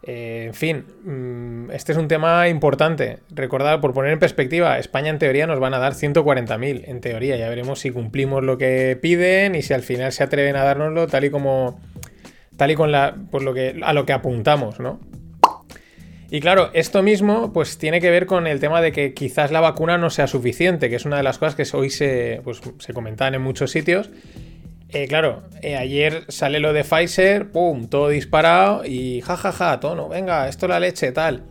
[0.02, 3.18] Eh, en fin, mm, este es un tema importante.
[3.30, 6.84] Recordad, por poner en perspectiva, España en teoría nos van a dar 140.000.
[6.86, 10.56] En teoría, ya veremos si cumplimos lo que piden y si al final se atreven
[10.56, 11.80] a dárnoslo tal y como.
[12.56, 13.16] tal y con la.
[13.30, 13.80] por lo que.
[13.82, 15.00] a lo que apuntamos, ¿no?
[16.30, 19.60] Y claro, esto mismo pues tiene que ver con el tema de que quizás la
[19.60, 22.92] vacuna no sea suficiente, que es una de las cosas que hoy se, pues, se
[22.92, 24.10] comentaban en muchos sitios.
[24.90, 30.48] Eh, claro, eh, ayer sale lo de Pfizer, pum, todo disparado y jajaja, tono, venga,
[30.48, 31.44] esto la leche, tal.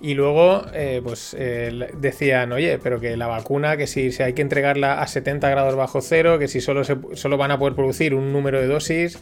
[0.00, 4.32] Y luego, eh, pues eh, decían, oye, pero que la vacuna, que si, si hay
[4.32, 8.14] que entregarla a 70 grados bajo cero, que si solo, solo van a poder producir
[8.14, 9.18] un número de dosis,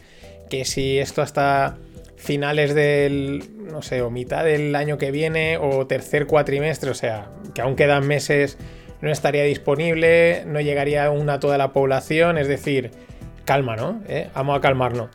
[0.49, 1.77] que si esto hasta
[2.15, 7.29] finales del, no sé, o mitad del año que viene, o tercer cuatrimestre, o sea,
[7.53, 8.57] que aún quedan meses,
[9.01, 12.91] no estaría disponible, no llegaría aún a toda la población, es decir,
[13.45, 14.01] calma, ¿no?
[14.07, 14.29] ¿Eh?
[14.35, 15.09] Vamos a calmarnos.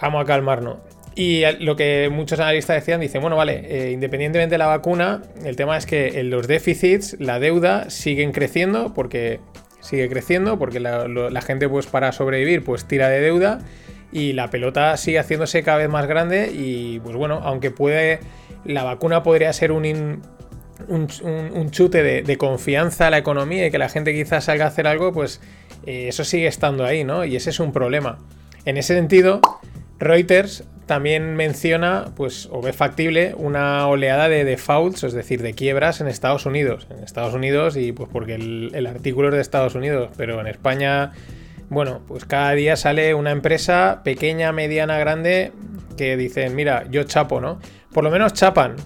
[0.00, 0.76] Vamos a calmarnos.
[1.14, 5.56] Y lo que muchos analistas decían, dicen, bueno, vale, eh, independientemente de la vacuna, el
[5.56, 9.40] tema es que los déficits, la deuda siguen creciendo, porque
[9.80, 13.60] sigue creciendo, porque la, gente, pues para sobrevivir, pues tira de deuda,
[14.12, 18.20] y la pelota sigue haciéndose cada vez más grande, y pues bueno, aunque puede,
[18.66, 20.20] la vacuna podría ser un-
[20.88, 24.68] un chute de, de confianza a la economía y que la gente quizás salga a
[24.68, 25.40] hacer algo, pues
[25.84, 27.24] eh, eso sigue estando ahí, ¿no?
[27.24, 28.18] Y ese es un problema.
[28.64, 29.40] En ese sentido,
[29.98, 36.00] Reuters también menciona, pues, o ve factible, una oleada de defaults, es decir, de quiebras
[36.00, 36.86] en Estados Unidos.
[36.90, 40.46] En Estados Unidos, y pues porque el, el artículo es de Estados Unidos, pero en
[40.46, 41.12] España,
[41.68, 45.52] bueno, pues cada día sale una empresa pequeña, mediana, grande,
[45.96, 47.58] que dicen, mira, yo chapo, ¿no?
[47.92, 48.76] Por lo menos chapan.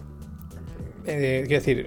[1.12, 1.86] Eh, quiero decir,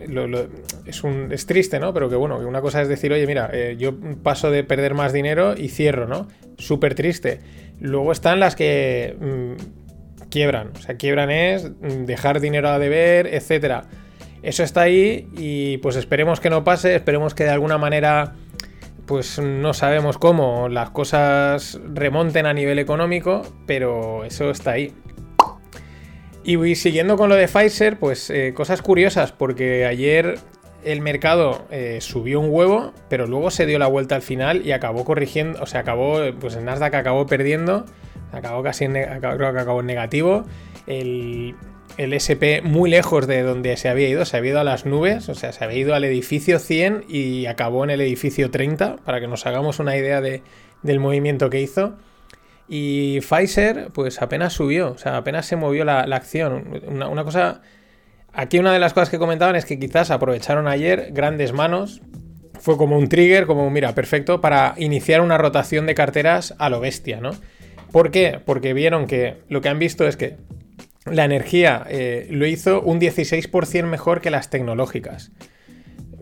[0.85, 1.93] es, un, es triste, ¿no?
[1.93, 5.13] Pero que bueno, una cosa es decir, oye, mira, eh, yo paso de perder más
[5.13, 6.27] dinero y cierro, ¿no?
[6.57, 7.39] Súper triste.
[7.79, 10.71] Luego están las que mm, quiebran.
[10.75, 13.85] O sea, quiebran es mm, dejar dinero a deber, etcétera.
[14.41, 18.33] Eso está ahí y pues esperemos que no pase, esperemos que de alguna manera
[19.05, 24.93] pues no sabemos cómo las cosas remonten a nivel económico, pero eso está ahí.
[26.43, 30.39] Y siguiendo con lo de Pfizer, pues eh, cosas curiosas, porque ayer
[30.83, 34.73] el mercado eh, subió un huevo, pero luego se dio la vuelta al final y
[34.73, 37.85] acabó corrigiendo, o sea, acabó, pues el Nasdaq acabó perdiendo,
[38.33, 39.19] acabó casi, creo
[39.53, 40.43] que acabó en negativo,
[40.87, 41.55] el,
[41.97, 45.29] el SP muy lejos de donde se había ido, se había ido a las nubes,
[45.29, 49.21] o sea, se había ido al edificio 100 y acabó en el edificio 30, para
[49.21, 50.41] que nos hagamos una idea de-
[50.81, 51.95] del movimiento que hizo.
[52.67, 56.81] Y Pfizer, pues apenas subió, o sea, apenas se movió la, acción.
[56.87, 57.61] Una, cosa.
[58.31, 62.01] Aquí una de las cosas que comentaban es que quizás aprovecharon ayer grandes manos.
[62.59, 66.79] Fue como un trigger, como mira, perfecto, para iniciar una rotación de carteras a lo
[66.79, 67.31] bestia, ¿no?
[67.91, 68.39] ¿Por qué?
[68.43, 70.37] Porque vieron que lo que han visto es que
[71.05, 75.31] la energía eh, lo hizo un 16% mejor que las tecnológicas.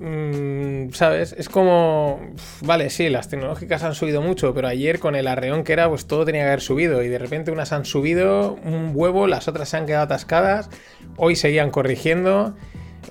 [0.02, 1.34] Mm, ¿Sabes?
[1.38, 2.20] Es como.
[2.62, 6.08] Vale, sí, las tecnológicas han subido mucho, pero ayer con el arreón que era, pues
[6.08, 7.04] todo tenía que haber subido.
[7.04, 10.70] Y de repente unas han subido un huevo, las otras se han quedado atascadas.
[11.18, 12.56] Hoy seguían corrigiendo.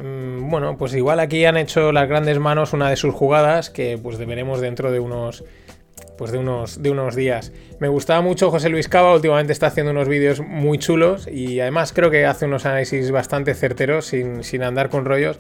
[0.03, 3.96] Mm, Bueno, pues igual aquí han hecho las grandes manos una de sus jugadas que
[3.96, 5.44] pues veremos dentro de unos
[6.21, 7.51] pues de unos, de unos días.
[7.79, 11.95] Me gustaba mucho José Luis Cava, últimamente está haciendo unos vídeos muy chulos y además
[11.95, 15.39] creo que hace unos análisis bastante certeros sin, sin andar con rollos.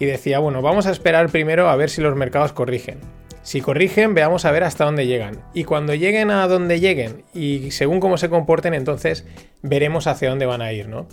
[0.00, 2.98] Y decía, bueno, vamos a esperar primero a ver si los mercados corrigen.
[3.44, 5.38] Si corrigen, veamos a ver hasta dónde llegan.
[5.54, 9.24] Y cuando lleguen a donde lleguen y según cómo se comporten, entonces
[9.62, 11.06] veremos hacia dónde van a ir, ¿no?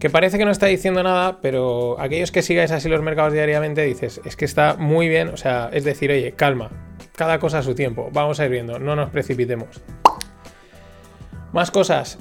[0.00, 3.82] Que parece que no está diciendo nada, pero aquellos que sigáis así los mercados diariamente
[3.82, 6.72] dices, es que está muy bien, o sea, es decir, oye, calma,
[7.16, 9.82] cada cosa a su tiempo, vamos a ir viendo, no nos precipitemos.
[11.52, 12.18] Más cosas.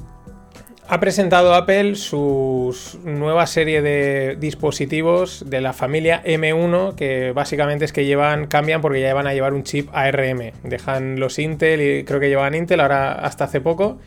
[0.88, 7.92] Ha presentado Apple su nueva serie de dispositivos de la familia M1 que básicamente es
[7.92, 10.52] que llevan cambian porque ya van a llevar un chip ARM.
[10.64, 13.98] Dejan los Intel y creo que llevaban Intel ahora hasta hace poco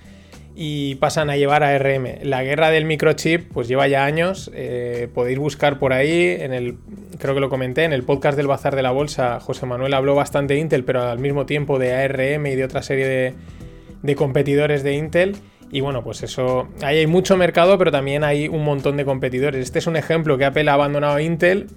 [0.61, 2.19] y pasan a llevar ARM.
[2.25, 4.51] La guerra del microchip pues lleva ya años.
[4.55, 6.79] eh, podéis buscar por ahí en el
[7.21, 9.39] creo que lo comenté en el podcast del Bazar de la Bolsa.
[9.39, 12.83] José Manuel habló bastante de Intel pero al mismo tiempo de ARM y de otra
[12.83, 13.37] serie
[14.03, 15.37] de, competidores de Intel.
[15.71, 19.63] Y bueno, pues eso, ahí hay mucho mercado, pero también hay un montón de competidores.
[19.63, 21.69] Este es un ejemplo que Apple ha abandonado a Intel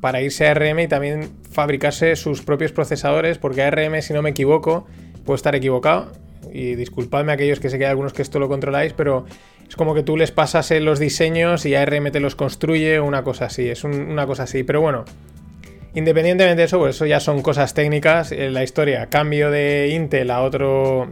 [0.00, 4.30] para irse a ARM y también fabricarse sus propios procesadores, porque ARM, si no me
[4.30, 4.86] equivoco,
[5.26, 6.10] puedo estar equivocado,
[6.52, 9.24] y disculpadme a aquellos que sé que hay algunos que esto lo controláis, pero
[9.68, 13.22] es como que tú les pasas eh, los diseños y ARM te los construye, una
[13.22, 14.62] cosa así, es un- una cosa así.
[14.64, 15.04] Pero bueno,
[15.94, 18.32] independientemente de eso, pues eso ya son cosas técnicas.
[18.32, 21.08] En la historia, cambio de Intel a otro,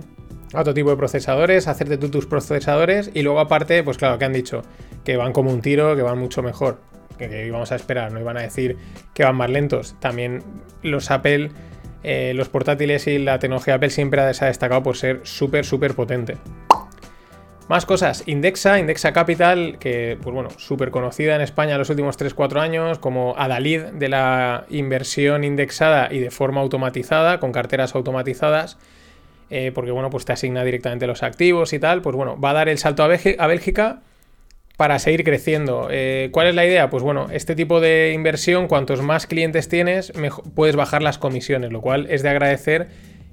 [0.54, 4.24] a otro tipo de procesadores, hacerte tú tus procesadores y luego aparte, pues claro, que
[4.24, 4.62] han dicho
[5.04, 6.80] que van como un tiro, que van mucho mejor.
[7.18, 8.76] Que, que íbamos a esperar, no iban a decir
[9.12, 9.96] que van más lentos.
[9.98, 10.42] También
[10.82, 11.50] los Apple,
[12.02, 15.94] eh, los portátiles y la tecnología Apple siempre se ha destacado por ser súper, súper
[15.94, 16.36] potente.
[17.68, 22.60] Más cosas, Indexa, Indexa Capital, que pues bueno, súper conocida en España los últimos 3-4
[22.60, 28.78] años, como Adalid de la inversión indexada y de forma automatizada, con carteras automatizadas,
[29.50, 32.54] eh, porque bueno, pues te asigna directamente los activos y tal, pues bueno, va a
[32.54, 34.00] dar el salto a Bélgica
[34.78, 35.88] para seguir creciendo.
[35.90, 36.88] Eh, ¿Cuál es la idea?
[36.88, 41.72] Pues bueno, este tipo de inversión, cuantos más clientes tienes, mejo- puedes bajar las comisiones,
[41.72, 42.88] lo cual es de agradecer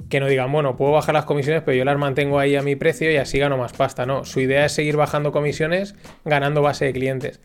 [0.09, 2.75] que no digan, bueno, puedo bajar las comisiones, pero yo las mantengo ahí a mi
[2.75, 4.07] precio y así gano más pasta.
[4.07, 5.93] No, su idea es seguir bajando comisiones,
[6.25, 7.39] ganando base de clientes.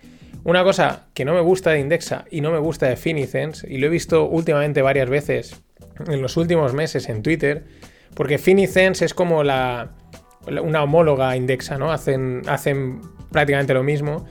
[0.45, 3.77] Una cosa que no me gusta de Indexa y no me gusta de Finicens, y
[3.77, 5.63] lo he visto últimamente varias veces
[6.09, 7.65] en los últimos meses en Twitter,
[8.15, 9.91] porque Finicens es como la,
[10.47, 11.93] una homóloga Indexa, ¿no?
[11.93, 13.01] Hacen, hacen
[13.31, 14.27] prácticamente lo mismo.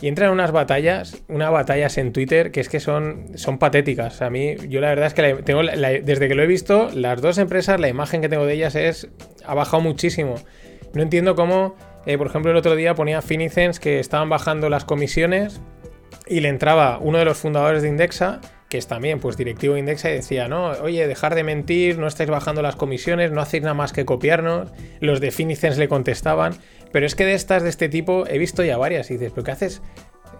[0.00, 4.20] Y entran en unas batallas, unas batallas en Twitter que es que son, son patéticas.
[4.20, 7.38] A mí, yo la verdad es que tengo desde que lo he visto, las dos
[7.38, 9.08] empresas, la imagen que tengo de ellas es.
[9.46, 10.34] ha bajado muchísimo.
[10.92, 14.84] No entiendo cómo, eh, por ejemplo, el otro día ponía Finicens que estaban bajando las
[14.84, 15.60] comisiones
[16.26, 18.40] y le entraba uno de los fundadores de Indexa
[18.72, 22.06] que es también pues directivo de Indexa y decía, no, oye, dejar de mentir, no
[22.06, 24.70] estáis bajando las comisiones, no hacéis nada más que copiarnos.
[24.98, 26.54] Los de Finicens le contestaban,
[26.90, 29.44] pero es que de estas de este tipo he visto ya varias y dices, ¿pero
[29.44, 29.82] qué haces?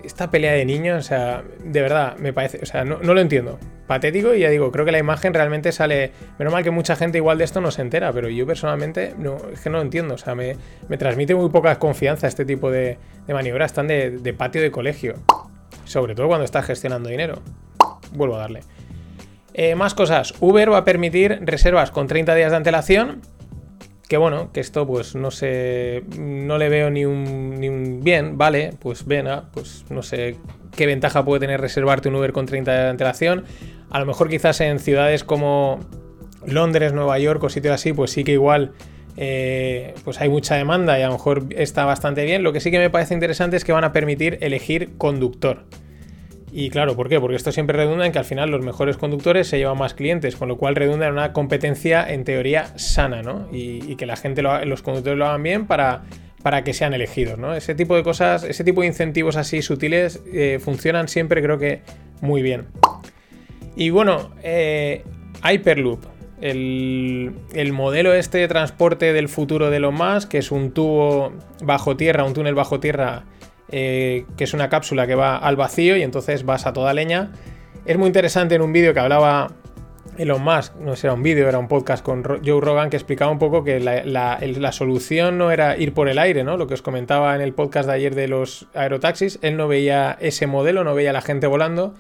[0.02, 3.20] Esta pelea de niños, o sea, de verdad, me parece, o sea, no, no lo
[3.20, 3.58] entiendo.
[3.86, 7.18] Patético y ya digo, creo que la imagen realmente sale, menos mal que mucha gente
[7.18, 10.14] igual de esto no se entera, pero yo personalmente no, es que no lo entiendo,
[10.14, 10.56] o sea, me,
[10.88, 12.96] me transmite muy poca confianza este tipo de,
[13.28, 15.16] maniobras, están de, de patio de colegio,
[15.84, 17.42] sobre todo cuando estás gestionando dinero
[18.12, 18.61] vuelvo a darle.
[19.55, 20.35] Eh, más cosas.
[20.40, 23.20] Uber va a permitir reservas con 30 días de antelación.
[24.09, 28.37] Que bueno, que esto pues no sé, no le veo ni un, ni un bien,
[28.37, 30.37] vale, pues venga, pues no sé
[30.77, 33.44] qué ventaja puede tener reservarte un Uber con 30 días de antelación.
[33.88, 35.81] A lo mejor quizás en ciudades como
[36.46, 38.72] Londres, Nueva York o sitios así, pues sí que igual
[39.16, 42.42] eh, pues hay mucha demanda y a lo mejor está bastante bien.
[42.42, 45.64] Lo que sí que me parece interesante es que van a permitir elegir conductor.
[46.54, 47.18] Y claro, ¿por qué?
[47.18, 50.36] Porque esto siempre redunda en que al final los mejores conductores se llevan más clientes,
[50.36, 53.48] con lo cual redunda en una competencia en teoría sana, ¿no?
[53.50, 56.02] Y, que la gente, los conductores lo hagan bien para,
[56.42, 57.54] para que sean elegidos, ¿no?
[57.54, 61.80] Ese tipo de cosas, ese tipo de incentivos así sutiles eh, funcionan siempre creo que
[62.20, 62.66] muy bien.
[63.74, 65.04] Y bueno, eh,
[65.42, 66.04] Hyperloop,
[66.42, 71.32] el, el, modelo este de transporte del futuro de lo más, que es un tubo
[71.62, 73.24] bajo tierra, un túnel bajo tierra
[73.72, 77.32] eh, que es una cápsula que va al vacío y entonces vas a toda leña.
[77.85, 79.48] Es muy interesante en un vídeo que hablaba
[80.18, 83.38] Elon Musk, no era un vídeo, era un podcast con Joe Rogan que explicaba un
[83.38, 86.56] poco que la, solución no era ir por el aire, ¿no?
[86.56, 90.16] Lo que os comentaba en el podcast de ayer de los aerotaxis, él no veía
[90.20, 91.94] ese modelo, no veía la gente volando,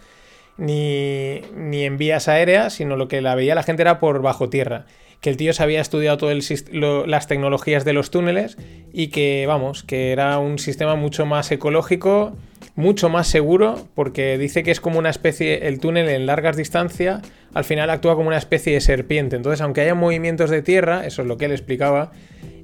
[0.58, 4.50] ni, ni en vías aéreas, sino lo que la veía la gente era por bajo
[4.50, 4.84] tierra
[5.22, 6.52] que el tío se había estudiado todas
[7.06, 8.58] las tecnologías de los túneles
[8.92, 12.36] y que, vamos, que era un sistema mucho más ecológico,
[12.74, 17.22] mucho más seguro, porque dice que es como una especie, el túnel en largas distancias,
[17.54, 19.36] al final actúa como una especie de serpiente.
[19.36, 22.10] Entonces, aunque haya movimientos de tierra, eso es lo que él explicaba,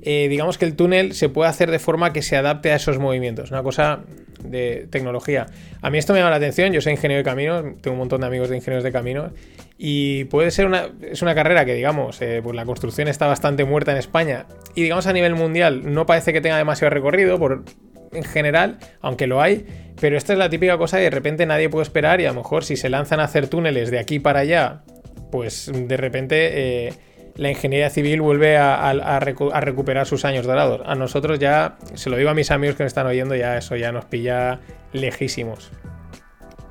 [0.03, 2.99] eh, digamos que el túnel se puede hacer de forma que se adapte a esos
[2.99, 3.53] movimientos.
[3.53, 4.01] Una cosa
[4.43, 5.47] de tecnología.
[5.81, 8.21] A mí esto me llama la atención, yo soy ingeniero de caminos, tengo un montón
[8.21, 9.33] de amigos de ingenieros de caminos
[9.77, 13.65] y puede ser una, es una carrera que digamos, eh, pues la construcción está bastante
[13.65, 17.65] muerta en España y digamos a nivel mundial no parece que tenga demasiado recorrido por,
[18.13, 19.67] en general, aunque lo hay,
[20.01, 22.35] pero esta es la típica cosa que de repente nadie puede esperar y a lo
[22.37, 24.83] mejor si se lanzan a hacer túneles de aquí para allá,
[25.31, 26.87] pues de repente...
[26.87, 26.93] Eh,
[27.39, 30.83] la ingeniería civil vuelve a, recuperar sus años dorados.
[30.85, 33.77] A nosotros ya, se lo digo a mis amigos que me están oyendo, ya eso
[33.77, 34.59] ya nos pilla
[34.93, 35.71] lejísimos.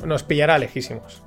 [0.06, 1.24] Nos pillará lejísimos.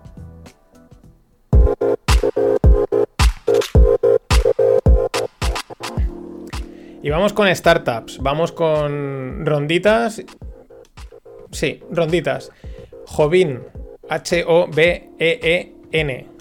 [7.02, 10.22] Y vamos con startups, vamos con ronditas.
[11.50, 12.52] Sí, ronditas.
[13.06, 13.60] Jovin,
[14.10, 14.96] H-O-B-E-E-N,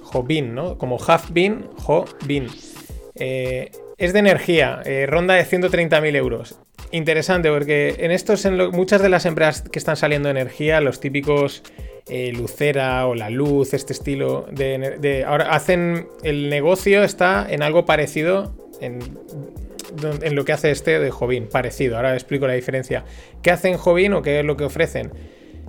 [0.04, 0.78] Jovin, ¿no?
[0.78, 2.50] Como Half Bin, Jovin.
[3.20, 6.60] Eh, es de energía, eh, ronda de 130.000 euros.
[6.92, 11.00] Interesante porque en estos, en muchas de las empresas que están saliendo de energía, los
[11.00, 11.62] típicos
[12.08, 16.08] eh, Lucera o la luz, este estilo de, Ahora hacen.
[16.24, 19.00] El negocio está en algo parecido en,
[20.22, 21.98] en lo que hace este de Jovin, parecido.
[21.98, 23.04] Ahora explico la diferencia.
[23.44, 25.12] ¿Qué hacen Jovin o qué es lo que ofrecen?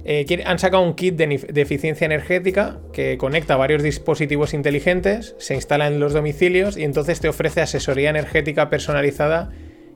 [0.04, 5.86] Eh, han sacado un kit de, eficiencia energética que conecta varios dispositivos inteligentes, se instala
[5.86, 9.50] en los domicilios y entonces te ofrece asesoría energética personalizada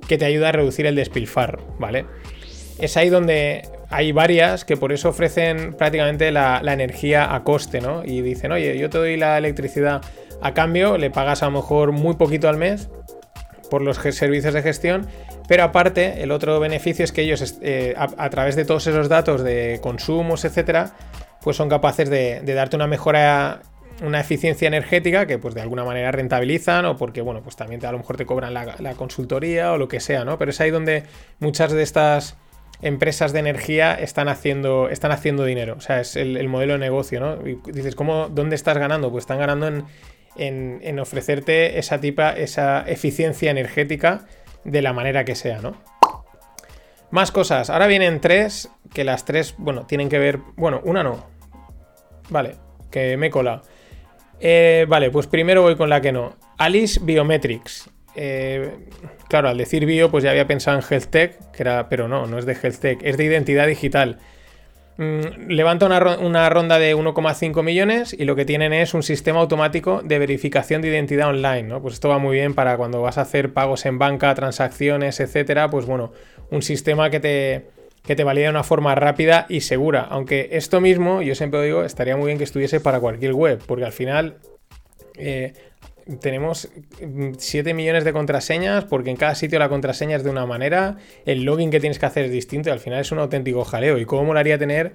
[0.06, 2.04] que te ayuda a reducir el despilfarro, ¿vale?
[2.78, 7.80] Es ahí donde hay varias que por eso ofrecen prácticamente la, la energía a coste,
[7.80, 8.04] ¿no?
[8.04, 10.02] Y dicen, oye, yo te doy la electricidad
[10.42, 12.90] a cambio, le pagas a lo mejor muy poquito al mes
[13.70, 15.06] por los servicios de gestión
[15.46, 19.42] pero aparte, el otro beneficio es que ellos, eh, a, través de todos esos datos
[19.42, 20.94] de consumos, etcétera,
[21.42, 23.60] pues son capaces de, darte una mejora,
[24.02, 27.92] una eficiencia energética que, pues de alguna manera rentabilizan o porque, bueno, pues también a
[27.92, 30.38] lo mejor te cobran la, consultoría o lo que sea, ¿no?
[30.38, 31.02] Pero es ahí donde
[31.40, 32.38] muchas de estas
[32.80, 35.74] empresas de energía están haciendo, están haciendo dinero.
[35.76, 37.46] O sea, es el, modelo de negocio, ¿no?
[37.46, 39.10] Y dices, ¿cómo, ¿dónde estás ganando?
[39.10, 39.84] Pues están ganando en,
[40.82, 44.26] en ofrecerte esa, tipa, esa eficiencia energética
[44.64, 45.76] de la manera que sea, ¿no?
[47.10, 47.70] Más cosas.
[47.70, 50.40] Ahora vienen tres, que las tres, bueno, tienen que ver...
[50.56, 51.26] Bueno, una no.
[52.28, 52.56] Vale,
[52.90, 53.62] que me cola.
[54.40, 56.34] Eh, vale, pues primero voy con la que no.
[56.58, 57.88] Alice Biometrics.
[58.16, 58.88] Eh,
[59.28, 62.26] claro, al decir bio, pues ya había pensado en Health Tech, que era, pero no,
[62.26, 64.18] no es de Health Tech, es de identidad digital.
[64.96, 70.02] Mm, levanta una, ronda de 1,5 millones y lo que tienen es un sistema automático
[70.04, 71.82] de verificación de identidad online, ¿no?
[71.82, 75.68] Pues esto va muy bien para cuando vas a hacer pagos en banca, transacciones, etcétera,
[75.68, 76.12] pues bueno,
[76.50, 77.66] un sistema que te,
[78.04, 80.06] que te de una forma rápida y segura.
[80.08, 83.84] Aunque esto mismo, yo siempre digo, estaría muy bien que estuviese para cualquier web, porque
[83.84, 84.36] al final
[85.16, 85.54] eh,
[86.20, 86.68] tenemos
[87.38, 91.44] 7 millones de contraseñas, porque en cada sitio la contraseña es de una manera, el
[91.44, 93.98] login que tienes que hacer es distinto y al final es un auténtico jaleo.
[93.98, 94.94] ¿Y cómo molaría tener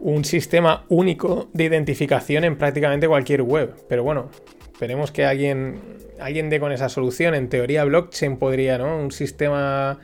[0.00, 3.74] un sistema único de identificación en prácticamente cualquier web?
[3.88, 4.30] Pero bueno,
[4.72, 5.80] esperemos que alguien,
[6.20, 7.34] alguien dé con esa solución.
[7.34, 8.98] En teoría, blockchain podría, ¿no?
[8.98, 9.98] Un sistema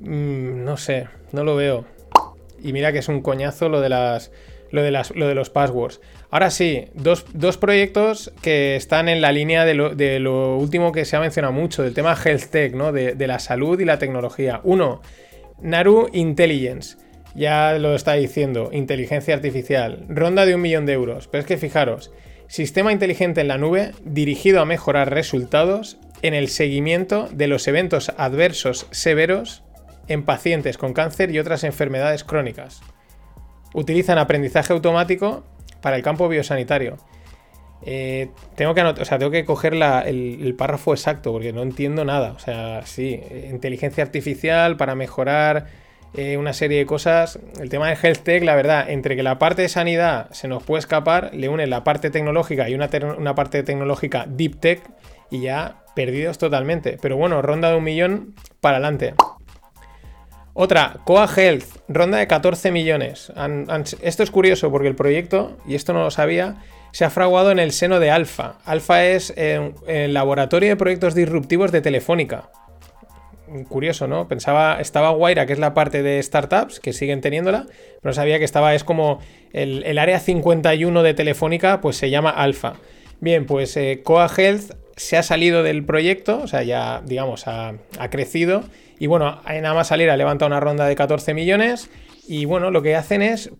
[0.00, 1.84] Mm, no sé, no lo veo.
[2.62, 4.32] Y mira que es un coñazo lo de las.
[4.70, 6.00] Lo de, las, lo de los passwords.
[6.30, 7.24] Ahora sí, dos,
[7.58, 11.92] proyectos que están en la línea de lo, último que se ha mencionado mucho, del
[11.92, 12.92] tema health tech, ¿no?
[12.92, 14.60] De, de, la salud y la tecnología.
[14.62, 15.02] Uno,
[15.60, 16.96] Naru Intelligence.
[17.34, 20.04] Ya lo está diciendo, inteligencia artificial.
[20.08, 21.26] Ronda de un millón de euros.
[21.26, 22.12] Pero es que fijaros,
[22.46, 28.12] sistema inteligente en la nube dirigido a mejorar resultados en el seguimiento de los eventos
[28.16, 29.62] adversos severos
[30.08, 32.82] en pacientes con cáncer y otras enfermedades crónicas.
[33.72, 35.44] Utilizan aprendizaje automático
[35.80, 36.96] para el campo biosanitario.
[37.82, 42.32] Eh, tengo, que o sea, tengo que coger el, párrafo exacto porque no entiendo nada.
[42.32, 43.20] O sea, sí,
[43.50, 45.66] inteligencia artificial para mejorar
[46.14, 47.38] eh, una serie de cosas.
[47.60, 50.62] El tema de Health Tech, la verdad, entre que la parte de sanidad se nos
[50.62, 54.82] puede escapar, le une la parte tecnológica y una parte tecnológica Deep Tech
[55.30, 56.98] y ya perdidos totalmente.
[57.00, 59.14] Pero bueno, ronda de un millón para adelante.
[60.52, 63.32] Otra, Coa Health, ronda de 14 millones.
[64.02, 66.56] esto es curioso porque el proyecto, y esto no lo sabía,
[66.92, 68.58] se ha fraguado en el seno de Alfa.
[68.64, 72.50] Alfa es el laboratorio de proyectos disruptivos de Telefónica.
[73.68, 74.28] Curioso, ¿no?
[74.28, 77.66] Pensaba, estaba Guaira, que es la parte de startups, que siguen teniéndola,
[78.00, 79.20] pero sabía que estaba, es como
[79.52, 82.74] el, área 51 de Telefónica, pues se llama Alfa.
[83.20, 87.74] Bien, pues eh, Coa Health se ha salido del proyecto, o sea, ya, digamos, ha,
[87.98, 88.64] ha crecido
[89.00, 91.90] y bueno, nada más salir ha levantado una ronda de 14 millones.
[92.28, 93.50] Y bueno, lo que hacen es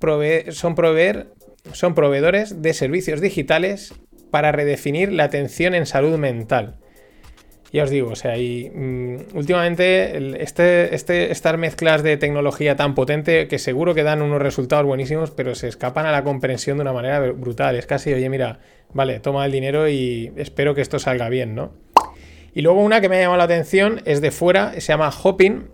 [0.50, 1.32] son proveer,
[1.72, 3.94] son proveedores de servicios digitales
[4.30, 6.76] para redefinir la atención en salud mental.
[7.72, 12.96] Ya os digo, o sea, y mm, últimamente este, este, estas mezclas de tecnología tan
[12.96, 16.82] potente que seguro que dan unos resultados buenísimos, pero se escapan a la comprensión de
[16.82, 17.76] una manera brutal.
[17.76, 18.58] Es casi, oye, mira,
[18.92, 21.72] vale, toma el dinero y espero que esto salga bien, ¿no?
[22.52, 25.70] Y luego una que me ha llamado la atención es de fuera, se llama Hopin,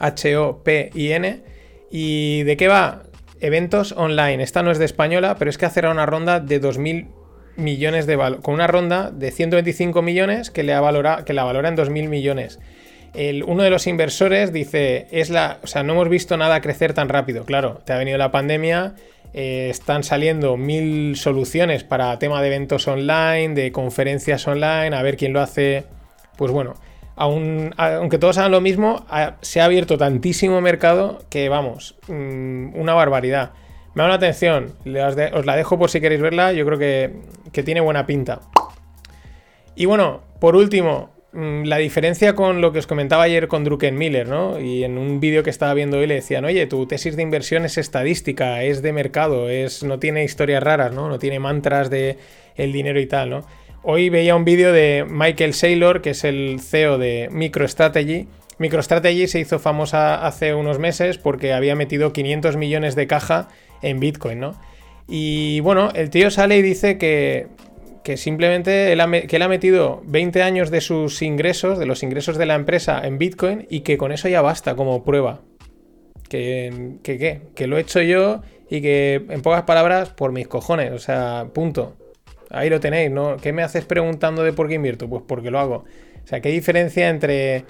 [0.00, 1.42] H-O-P-I-N.
[1.90, 3.04] ¿Y de qué va?
[3.40, 4.42] Eventos online.
[4.42, 7.17] Esta no es de española, pero es que hace una ronda de 2.000
[7.58, 8.40] millones de valor.
[8.40, 12.58] Con una ronda de 125 millones que, le valora, que la valora en 2.000 millones.
[13.14, 16.94] El, uno de los inversores dice, es la, o sea, no hemos visto nada crecer
[16.94, 17.44] tan rápido.
[17.44, 18.94] Claro, te ha venido la pandemia,
[19.34, 25.16] eh, están saliendo mil soluciones para tema de eventos online, de conferencias online, a ver
[25.16, 25.84] quién lo hace
[26.38, 26.74] pues bueno,
[27.16, 29.04] aunque todos hagan lo mismo,
[29.40, 33.50] se ha abierto tantísimo mercado que vamos, mm, una barbaridad.
[33.98, 34.74] Me da la atención,
[35.32, 38.42] os la dejo por si queréis verla, yo creo que, tiene buena pinta.
[39.74, 44.28] Y bueno, por último, mm, la diferencia con lo que os comentaba ayer con Druckenmiller,
[44.28, 44.60] ¿no?
[44.60, 47.64] Y en un vídeo que estaba viendo hoy le decían, oye, tu tesis de inversión
[47.64, 51.08] es estadística, es de mercado, es, no tiene historias raras, ¿no?
[51.08, 52.18] No tiene mantras de
[52.54, 53.46] el dinero y tal, ¿no?
[53.82, 58.28] Hoy veía un vídeo de Michael Saylor, que es el CEO de MicroStrategy.
[58.58, 63.48] MicroStrategy se hizo famosa hace unos meses porque había metido 500 millones de caja
[63.82, 64.54] en Bitcoin, ¿no?
[65.06, 67.48] Y bueno, el tío sale y dice que,
[68.04, 72.02] que simplemente él ha, que él ha metido 20 años de sus ingresos, de los
[72.02, 75.40] ingresos de la empresa en Bitcoin y que con eso ya basta como prueba.
[76.28, 77.40] Que, que, ¿qué?
[77.54, 81.46] que lo he hecho yo y que en pocas palabras por mis cojones, o sea,
[81.54, 81.96] punto.
[82.50, 83.36] Ahí lo tenéis, ¿no?
[83.36, 85.08] ¿Qué me haces preguntando de por qué invierto?
[85.08, 85.84] Pues porque lo hago.
[86.24, 87.64] O sea, ¿qué diferencia entre,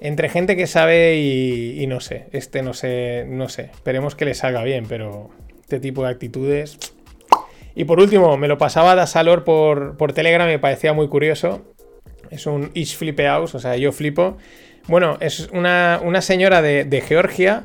[0.00, 2.26] entre gente que sabe y, no sé?
[2.32, 3.70] Este no sé, no sé.
[3.72, 5.30] Esperemos que le salga bien, pero
[5.60, 6.78] este tipo de actitudes...
[7.76, 11.74] Y por último, me lo pasaba da Salor por, por Telegram, me parecía muy curioso.
[12.30, 14.36] Es un Ish Flipe House, o sea, yo flipo.
[14.86, 17.64] Bueno, es una, señora de, de Georgia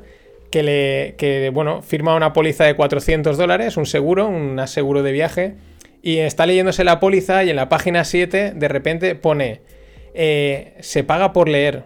[0.50, 5.12] que, le, que, bueno, firma una póliza de 400 dólares, un seguro, un aseguro de
[5.12, 5.56] viaje
[6.02, 9.62] y está leyéndose la póliza y en la página 7 de repente pone,
[10.14, 11.84] eh, se paga por leer.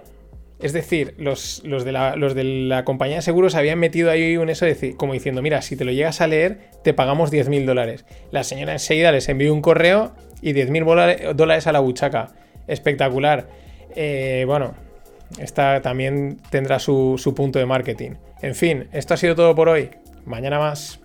[0.64, 5.42] Es decir, los, de la, compañía de seguros habían metido ahí un eso como diciendo,
[5.42, 8.06] mira, si te lo llegas a leer, te pagamos 10.000 dólares.
[8.32, 12.30] La señora enseguida les envió un correo y 10.000 dólares a la buchaca.
[12.66, 13.50] Espectacular.
[13.94, 14.74] Eh, bueno,
[15.38, 18.12] esta también tendrá su, su punto de marketing.
[18.42, 19.90] En fin, esto ha sido todo por hoy.
[20.26, 21.02] Mañana más.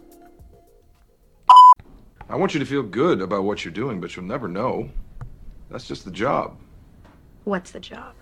[2.30, 4.88] I want you to feel good about what you're doing, but you'll never know.
[5.68, 6.52] That's just the job.
[7.44, 8.14] What's the job?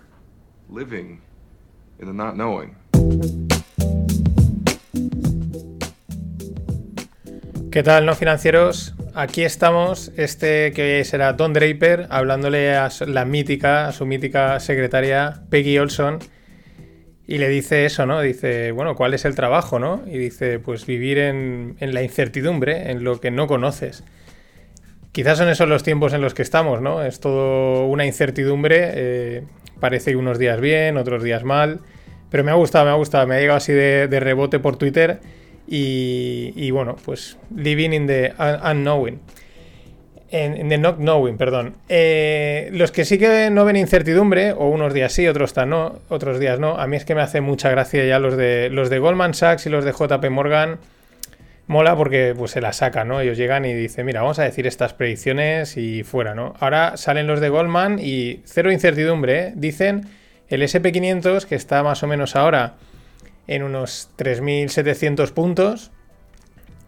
[0.67, 1.21] Living
[1.99, 2.75] in the not knowing.
[7.71, 8.95] ¿Qué tal, no financieros?
[9.13, 14.59] Aquí estamos, este que hoy será Don Draper, hablándole a la mítica, a su mítica
[14.59, 16.19] secretaria Peggy Olson,
[17.27, 18.21] y le dice eso, ¿no?
[18.21, 20.03] Dice, bueno, ¿cuál es el trabajo, no?
[20.07, 24.03] Y dice, pues vivir en, la incertidumbre, en lo que no conoces.
[25.11, 27.03] Quizás son esos los tiempos en los que estamos, ¿no?
[27.03, 28.91] Es todo una incertidumbre.
[28.93, 29.43] Eh,
[29.79, 31.79] parece unos días bien, otros días mal,
[32.29, 34.77] pero me ha gustado, me ha gustado, me ha llegado así de, de rebote por
[34.77, 35.19] Twitter
[35.67, 39.19] y, bueno, pues living in the unknowing.
[40.29, 41.75] En, the not knowing, perdón.
[41.87, 46.39] Eh, los que sí que no ven incertidumbre, o unos días sí, otros no, otros
[46.39, 46.77] días no.
[46.77, 49.65] A mí es que me hace mucha gracia ya los de los de Goldman Sachs
[49.67, 50.79] y los de JP Morgan.
[51.67, 53.19] Mola porque pues se la sacan, ¿no?
[53.19, 56.53] Ellos llegan y dicen, mira, vamos a decir estas predicciones y fuera, ¿no?
[56.59, 59.53] Ahora salen los de Goldman y cero incertidumbre, ¿eh?
[59.53, 60.07] Dicen
[60.47, 62.75] el SP500, que está más o menos ahora
[63.47, 65.91] en unos 3.700 puntos,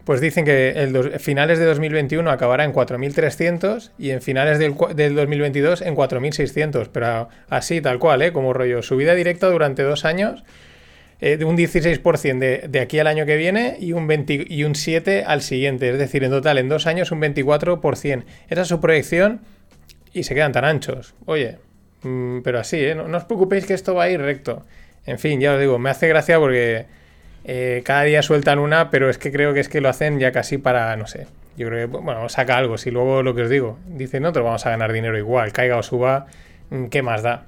[0.04, 5.82] pues dicen que el finales de 2021 acabará en 4.300 y en finales del, 2022
[5.82, 8.32] en 4.600, pero así tal cual, ¿eh?
[8.32, 10.42] como rollo, subida directa durante dos años
[11.20, 14.64] eh, de un 16% de, de, aquí al año que viene y un, 20, y
[14.64, 18.24] un 7% al siguiente, es decir, en total en dos años un 24%.
[18.48, 19.40] Esa es su proyección
[20.12, 21.14] y se quedan tan anchos.
[21.26, 21.58] Oye,
[22.02, 22.94] mmm, pero así, ¿eh?
[22.94, 24.64] no, no os preocupéis que esto va a ir recto.
[25.06, 26.86] En fin, ya os digo, me hace gracia porque
[27.44, 30.32] eh, cada día sueltan una, pero es que creo que es que lo hacen ya
[30.32, 31.26] casi para, no sé.
[31.56, 32.78] Yo creo que, bueno, saca algo.
[32.78, 35.82] Si luego lo que os digo, dicen, nosotros vamos a ganar dinero igual, caiga o
[35.82, 36.26] suba,
[36.70, 37.46] mm, ¿qué más da?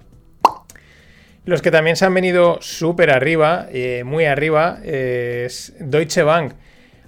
[1.45, 6.55] Los que también se han venido súper arriba, eh, muy arriba, es Deutsche Bank.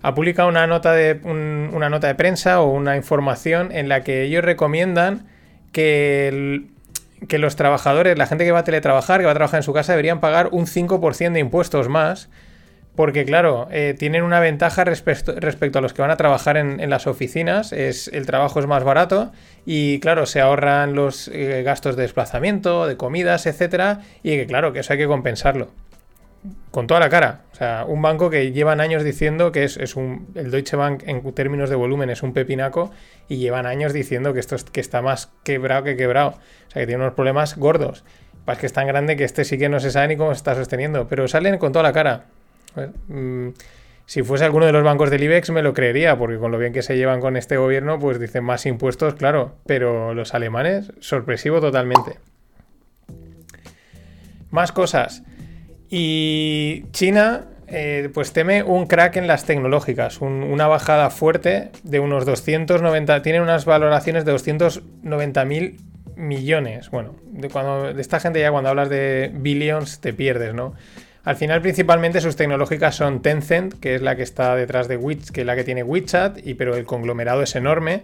[0.03, 4.23] Ha publicado una nota, de, una nota de prensa o una información en la que
[4.23, 5.27] ellos recomiendan
[5.73, 6.65] que
[7.27, 9.73] que los trabajadores, la gente que va a teletrabajar, que va a trabajar en su
[9.73, 12.29] casa, deberían pagar un 5% de impuestos más.
[12.97, 15.33] Porque, claro, eh, tienen una ventaja respecto,
[15.79, 17.73] a los que van a trabajar en, las oficinas.
[17.73, 19.33] Es, el trabajo es más barato
[19.67, 24.01] y, claro, se ahorran los eh, gastos de desplazamiento, de comidas, etcétera.
[24.23, 25.71] Y que, claro, que eso hay que compensarlo
[26.71, 27.41] con toda la cara.
[27.53, 30.29] O sea, un banco que llevan años diciendo que es, un.
[30.35, 32.91] El Deutsche Bank en términos de volumen es un pepinaco
[33.29, 36.31] y llevan años diciendo que esto que está más quebrado que quebrado.
[36.31, 38.05] O sea, que tiene unos problemas gordos.
[38.45, 40.39] Pues que es tan grande que este sí que no se sabe ni cómo se
[40.39, 41.09] está sosteniendo.
[41.09, 42.27] Pero salen con toda la cara.
[43.09, 43.49] Mm,
[44.07, 46.73] si fuese alguno de los bancos del IBEX me lo creería, porque con lo bien
[46.73, 49.57] que se llevan con este gobierno, pues dicen más impuestos, claro.
[49.67, 52.19] Pero los alemanes, sorpresivo totalmente.
[54.51, 55.23] Más cosas.
[55.89, 62.27] Y China, eh, pues teme un crack en las tecnológicas, una bajada fuerte de unos
[62.27, 65.81] 290, tiene unas valoraciones de 290 mil
[66.17, 66.91] millones.
[66.91, 70.75] Bueno, de, cuando, de esta gente ya cuando hablas de billions te pierdes, ¿no?
[71.25, 75.31] Al final, principalmente sus tecnológicas son Tencent, que es la que está detrás de Witch,
[75.31, 78.03] que es la que tiene WeChat, y, pero el conglomerado es enorme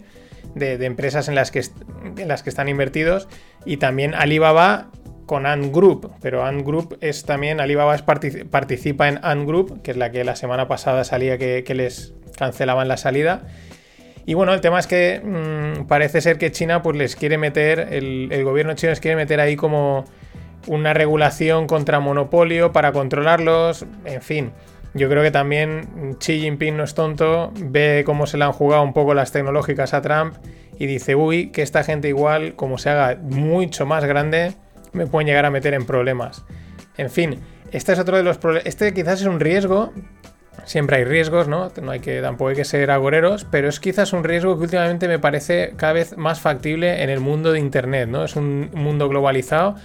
[0.55, 3.27] de, empresas en las, que, están invertidos.
[3.63, 4.87] Y también Alibaba
[5.27, 7.95] con Ant Group, pero Ant Group es también, Alibaba
[8.49, 12.87] participa en Ant Group, que es la que la semana pasada salía que, les cancelaban
[12.87, 13.43] la salida.
[14.25, 17.87] Y bueno, el tema es que mmm, parece ser que China pues les quiere meter,
[17.91, 20.05] el, el, gobierno chino les quiere meter ahí como
[20.67, 24.51] una regulación contra monopolio para controlarlos, en fin.
[24.93, 28.83] Yo creo que también Xi Jinping no es tonto, ve cómo se le han jugado
[28.83, 30.35] un poco las tecnológicas a Trump
[30.77, 34.53] y dice, uy, que esta gente igual, como se haga mucho más grande,
[34.91, 36.43] me pueden llegar a meter en problemas.
[36.97, 37.39] En fin,
[37.71, 38.65] este es otro de los problemas.
[38.65, 39.93] Este quizás es un riesgo.
[40.65, 41.71] Siempre hay riesgos, ¿no?
[41.81, 45.07] No hay que, tampoco hay que ser agoreros, pero es quizás un riesgo que últimamente
[45.07, 48.25] me parece cada vez más factible en el mundo de Internet, ¿no?
[48.25, 49.75] Es un mundo globalizado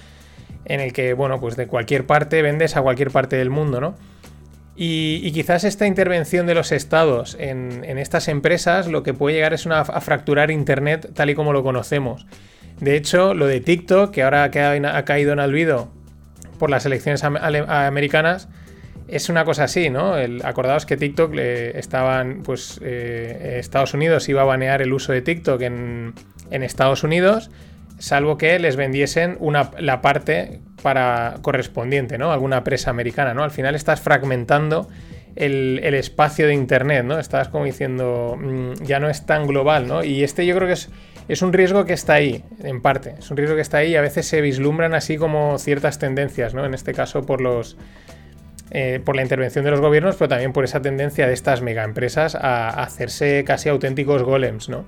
[0.67, 3.97] en el que, bueno, pues de cualquier parte vendes a cualquier parte del mundo, ¿no?
[4.79, 9.67] Y, quizás esta intervención de los estados en, estas empresas lo que puede llegar es
[9.67, 12.27] a fracturar Internet tal y como lo conocemos.
[12.81, 15.89] De hecho, lo de TikTok, que ahora ha caído en olvido
[16.59, 18.49] por las elecciones americanas,
[19.09, 20.19] es una cosa así, ¿no?
[20.19, 25.23] El, acordaos que TikTok estaban, pues, eh, Estados Unidos iba a banear el uso de
[25.23, 26.15] TikTok en,
[26.51, 27.51] Estados Unidos,
[27.99, 29.39] salvo que les vendiesen
[29.79, 32.33] la parte para correspondiente, ¿no?
[32.33, 33.43] Alguna presa americana, ¿no?
[33.43, 34.89] Al final estás fragmentando
[35.35, 37.19] el, espacio de Internet, ¿no?
[37.19, 40.05] Estás como diciendo, mm, ya no es tan global, ¿no?
[40.05, 40.91] Y este yo creo que es
[41.29, 43.15] es un riesgo que está ahí, en parte.
[43.19, 46.55] Es un riesgo que está ahí y a veces se vislumbran así como ciertas tendencias,
[46.55, 46.65] ¿no?
[46.65, 47.77] En este caso por los.
[48.71, 52.35] Eh, por la intervención de los gobiernos, pero también por esa tendencia de estas megaempresas
[52.35, 54.85] a, hacerse casi auténticos golems, ¿no?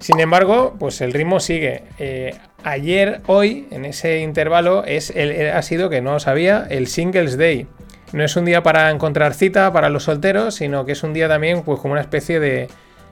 [0.00, 1.84] Sin embargo, pues el ritmo sigue.
[1.98, 2.34] Eh,
[2.64, 7.66] ayer, hoy, en ese intervalo, es el, ha sido, que no sabía, el Singles Day.
[8.12, 11.28] no es un día para encontrar cita para los solteros, sino que es un día
[11.28, 12.68] también pues como una especie de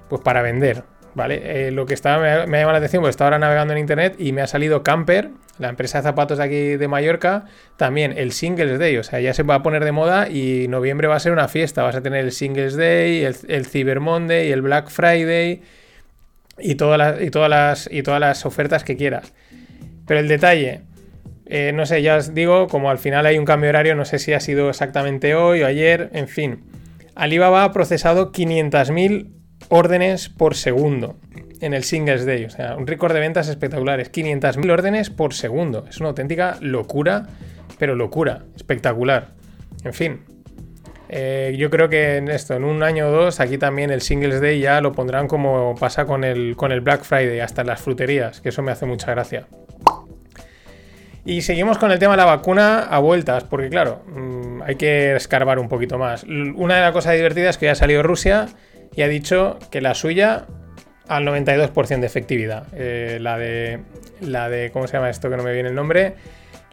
[0.09, 0.85] pues para vender,
[1.15, 1.69] ¿vale?
[1.69, 3.81] Eh, lo que estaba, me, me ha llamado la atención, porque estaba ahora navegando en
[3.81, 7.45] internet y me ha salido Camper, la empresa de zapatos de aquí de Mallorca,
[7.77, 11.07] también el Singles Day, o sea, ya se va a poner de moda y noviembre
[11.07, 14.51] va a ser una fiesta, vas a tener el Singles Day, el, el Cyber Monday,
[14.51, 15.61] el Black Friday
[16.61, 19.33] y todas las, y todas las, y todas las ofertas que quieras.
[20.07, 20.83] Pero el detalle,
[21.47, 24.19] eh, no sé, ya os digo, como al final hay un cambio horario, no sé
[24.19, 26.65] si ha sido exactamente hoy o ayer, en fin.
[27.15, 29.29] Alibaba ha procesado 500.000
[29.69, 31.19] órdenes por segundo
[31.61, 35.87] en el Singles Day, o sea, un récord de ventas espectaculares, 500.000 órdenes por segundo,
[35.89, 37.27] es una auténtica locura,
[37.79, 39.33] pero locura, espectacular.
[39.85, 40.21] En fin,
[41.09, 44.41] eh, yo creo que en esto, en un año o dos, aquí también el Singles
[44.41, 47.81] Day ya lo pondrán como pasa con el, con el Black Friday, hasta en las
[47.81, 49.47] fruterías, que eso me hace mucha gracia.
[51.25, 55.17] Y seguimos con el tema de la vacuna a vueltas, porque claro, mmm, hay que
[55.17, 56.25] escarbar un poquito más.
[56.25, 58.47] Una de las cosas divertidas es que ya ha salido Rusia
[58.97, 60.47] y ha dicho que la suya
[61.09, 62.67] al 92% de efectividad.
[62.75, 63.81] Eh, la de.
[64.21, 64.71] La de.
[64.71, 65.29] ¿Cómo se llama esto?
[65.31, 66.15] Que no me viene el nombre.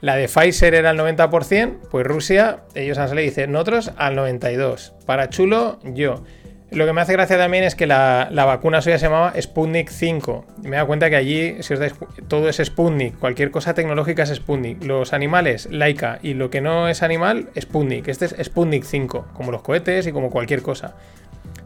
[0.05, 4.15] La de Pfizer era al 90%, pues Rusia, ellos han salido y dicen, nosotros al
[4.15, 5.03] 92%.
[5.07, 6.23] Para chulo, yo.
[6.69, 9.89] Lo que me hace gracia también es que la, la vacuna suya se llamaba Sputnik
[9.89, 10.45] 5.
[10.63, 11.95] Y me da cuenta que allí, si os dais,
[12.27, 13.17] todo es Sputnik.
[13.17, 14.83] Cualquier cosa tecnológica es Sputnik.
[14.83, 16.19] Los animales, Laika.
[16.21, 18.07] Y lo que no es animal, Sputnik.
[18.07, 19.29] Este es Sputnik 5.
[19.33, 20.93] Como los cohetes y como cualquier cosa.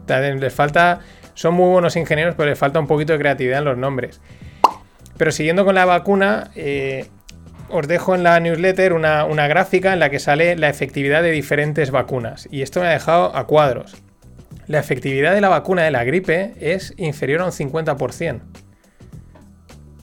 [0.08, 1.00] Les falta.
[1.34, 4.22] Son muy buenos ingenieros, pero les falta un poquito de creatividad en los nombres.
[5.18, 7.06] Pero siguiendo con la vacuna, eh,
[7.70, 11.30] os dejo en la newsletter una, una, gráfica en la que sale la efectividad de
[11.30, 12.48] diferentes vacunas.
[12.50, 13.96] Y esto me ha dejado a cuadros.
[14.66, 18.40] La efectividad de la vacuna de la gripe es inferior a un 50%.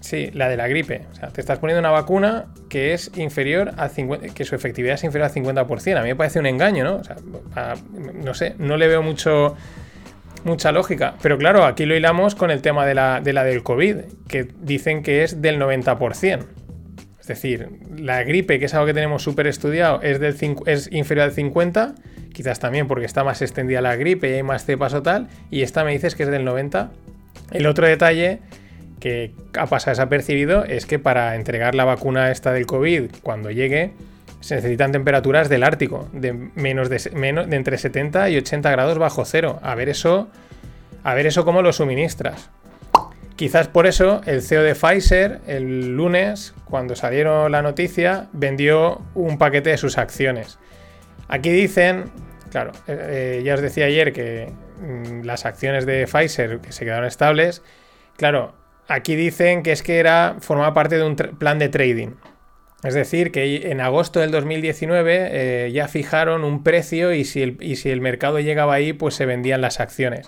[0.02, 1.06] Sí, la de la gripe.
[1.12, 4.96] O sea, te estás poniendo una vacuna que es inferior a 50, que su efectividad
[4.96, 5.98] es inferior al 50%.
[5.98, 6.96] A mí me parece un engaño, ¿no?
[6.96, 7.16] O sea,
[8.14, 9.56] no sé, no le veo mucho
[10.44, 11.16] mucha lógica.
[11.22, 13.98] Pero claro, aquí lo hilamos con el tema de la, de la del COVID,
[14.28, 16.46] que dicen que es del 90%.
[17.28, 21.26] Es decir, la gripe, que es algo que tenemos súper estudiado, es, del es inferior
[21.26, 21.94] al 50%,
[22.32, 25.64] quizás también porque está más extendida la gripe y hay más cepas o tal, y
[25.64, 26.88] esta me dices que es del 90%.
[27.52, 28.40] El otro detalle
[29.02, 33.92] que ha pasado desapercibido es que para entregar la vacuna esta del COVID cuando llegue,
[34.40, 38.98] se necesitan temperaturas del Ártico, de menos de, menos de entre 70 y 80 grados
[39.00, 39.60] bajo cero.
[39.64, 40.30] A ver eso,
[41.04, 42.50] a ver eso cómo lo suministras.
[43.38, 49.38] Quizás por eso el CEO de Pfizer el lunes, cuando salieron la noticia, vendió un
[49.38, 50.58] paquete de sus acciones.
[51.28, 52.06] Aquí dicen,
[52.50, 57.06] claro, eh, ya os decía ayer que mmm, las acciones de Pfizer que se quedaron
[57.06, 57.62] estables,
[58.18, 58.56] claro,
[58.88, 62.16] aquí dicen que es que era formaba parte de un plan de trading.
[62.84, 67.58] Es decir, que en agosto del 2019 eh, ya fijaron un precio y si, el,
[67.60, 70.28] y si, el, mercado llegaba ahí, pues se vendían las acciones.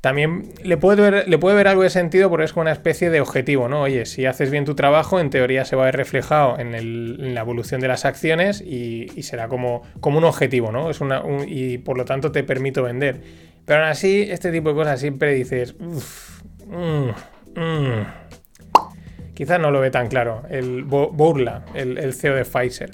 [0.00, 3.10] También le puede, ver, le puede ver algo de sentido porque es como una especie
[3.10, 3.82] de objetivo, ¿no?
[3.82, 7.40] Oye, si haces bien tu trabajo, en teoría se va a ver reflejado en, la
[7.40, 10.88] evolución de las acciones y, será como, como, un objetivo, ¿no?
[10.88, 13.20] Es una, un, y por lo tanto te permito vender.
[13.64, 17.10] Pero aún así, este tipo de cosas siempre dices, uff, mmm,
[17.60, 18.06] mmm.
[19.34, 20.42] Quizás no lo ve tan claro.
[20.48, 22.90] El Bourla, el, el CEO de Pfizer.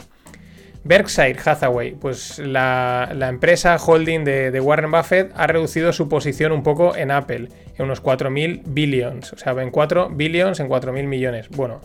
[0.84, 6.62] Berkshire Hathaway, pues la, la empresa holding de, Warren Buffett ha reducido su posición un
[6.62, 11.48] poco en Apple, en unos 4.000 billions, o sea, en 4 billions, en 4.000 millones.
[11.48, 11.80] Bueno,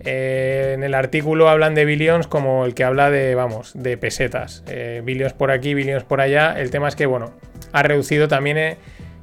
[0.00, 4.64] eh, en el artículo hablan de billions como el que habla de, vamos, de pesetas.
[4.68, 6.60] Eh, billions por aquí, billions por allá.
[6.60, 7.32] El tema es que, bueno,
[7.72, 8.76] ha reducido también, eh,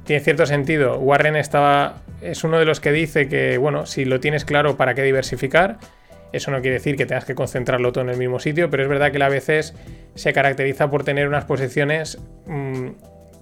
[0.04, 0.98] tiene cierto sentido.
[0.98, 4.94] Warren estaba es uno de los que dice que, bueno, si lo tienes claro, ¿para
[4.94, 5.78] qué diversificar?
[6.32, 8.88] Eso no quiere decir que tengas que concentrarlo todo en el mismo sitio, pero es
[8.88, 9.74] verdad que la veces
[10.14, 12.88] se caracteriza por tener unas posiciones mmm,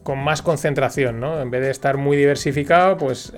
[0.02, 1.40] con más concentración, ¿no?
[1.40, 3.32] En vez de estar muy diversificado, pues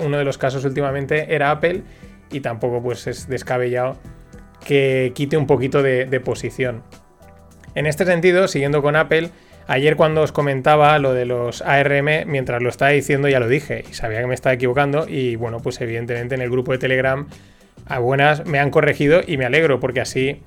[0.00, 1.82] uno de los casos últimamente era Apple
[2.30, 3.96] y tampoco pues es descabellado
[4.64, 6.82] que quite un poquito de, de posición.
[7.74, 9.30] En este sentido, siguiendo con Apple,
[9.68, 13.84] Ayer cuando os comentaba lo de los ARM, mientras lo estaba diciendo ya lo dije
[13.88, 17.26] y sabía que me estaba equivocando y bueno, pues evidentemente en el grupo de Telegram
[17.86, 20.42] a buenas me han corregido y me alegro porque así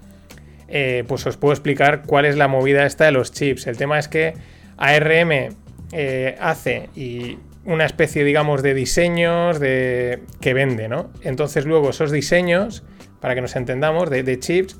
[0.68, 3.68] eh, pues os puedo explicar cuál es la movida esta de los chips.
[3.68, 4.34] El tema es que
[4.78, 5.56] ARM
[5.92, 11.12] eh, hace y una especie digamos de diseños de, que vende, ¿no?
[11.22, 12.84] Entonces luego esos diseños,
[13.20, 14.78] para que nos entendamos, de, chips,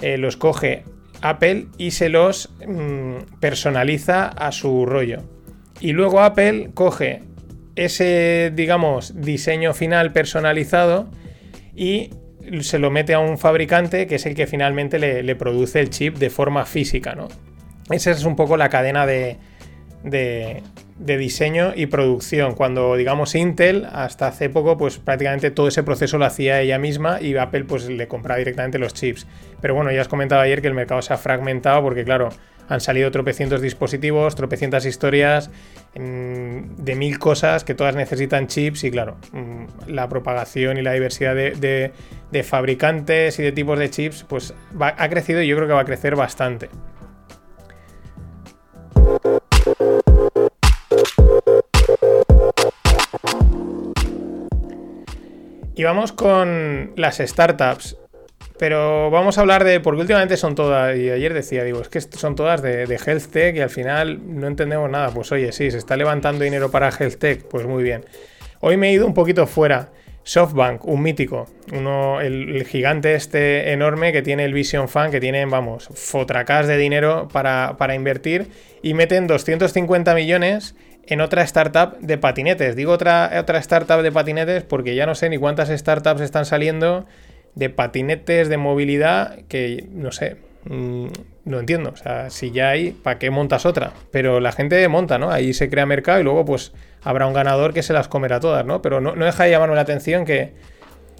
[0.00, 0.84] eh, los coge
[1.20, 5.22] Apple y se los mmm, personaliza a su rollo.
[5.80, 7.22] Y luego Apple coge
[7.76, 11.08] ese, digamos, diseño final personalizado
[11.76, 12.10] y
[12.60, 16.18] se lo mete a un fabricante que es el que finalmente le, produce el chip
[16.18, 17.28] de forma física, ¿no?
[17.90, 19.38] Esa es un poco la cadena de,
[20.02, 20.62] de,
[20.98, 22.54] de, diseño y producción.
[22.54, 27.20] Cuando, digamos, Intel, hasta hace poco, pues prácticamente todo ese proceso lo hacía ella misma
[27.20, 29.26] y Apple pues le compraba directamente los chips.
[29.60, 32.30] Pero bueno, ya has comentado ayer que el mercado se ha fragmentado porque, claro,
[32.68, 35.50] han salido tropecientos dispositivos, tropecientas historias
[35.94, 40.92] mm, de mil cosas que todas necesitan chips y claro, mm, la propagación y la
[40.92, 41.92] diversidad de,
[42.42, 45.84] fabricantes y de tipos de chips pues ha crecido y yo creo que va a
[45.84, 46.68] crecer bastante.
[55.76, 57.96] Y vamos con las startups.
[58.58, 59.80] Pero vamos a hablar de.
[59.80, 60.96] Porque últimamente son todas.
[60.96, 64.20] Y ayer decía, digo, es que son todas de, de Health Tech y al final
[64.24, 65.10] no entendemos nada.
[65.10, 67.42] Pues oye, sí, se está levantando dinero para Health Tech.
[67.44, 68.04] Pues muy bien.
[68.60, 69.90] Hoy me he ido un poquito fuera.
[70.24, 75.44] SoftBank, un mítico, uno, el, gigante este enorme que tiene el Vision Fund, que tiene,
[75.44, 78.48] vamos, fotracas de dinero para, para invertir
[78.82, 80.74] y meten 250 millones
[81.06, 82.74] en otra startup de patinetes.
[82.74, 87.04] Digo otra, otra startup de patinetes porque ya no sé ni cuántas startups están saliendo
[87.54, 91.06] de patinetes, de movilidad, que no sé, mm,
[91.44, 91.90] no entiendo.
[91.90, 93.92] O sea, si ya hay, ¿para qué montas otra?
[94.10, 95.30] Pero la gente monta, ¿no?
[95.30, 98.64] Ahí se crea mercado y luego pues habrá un ganador que se las comerá todas,
[98.64, 98.82] ¿no?
[98.82, 100.52] Pero no, no deja de llamarme la atención que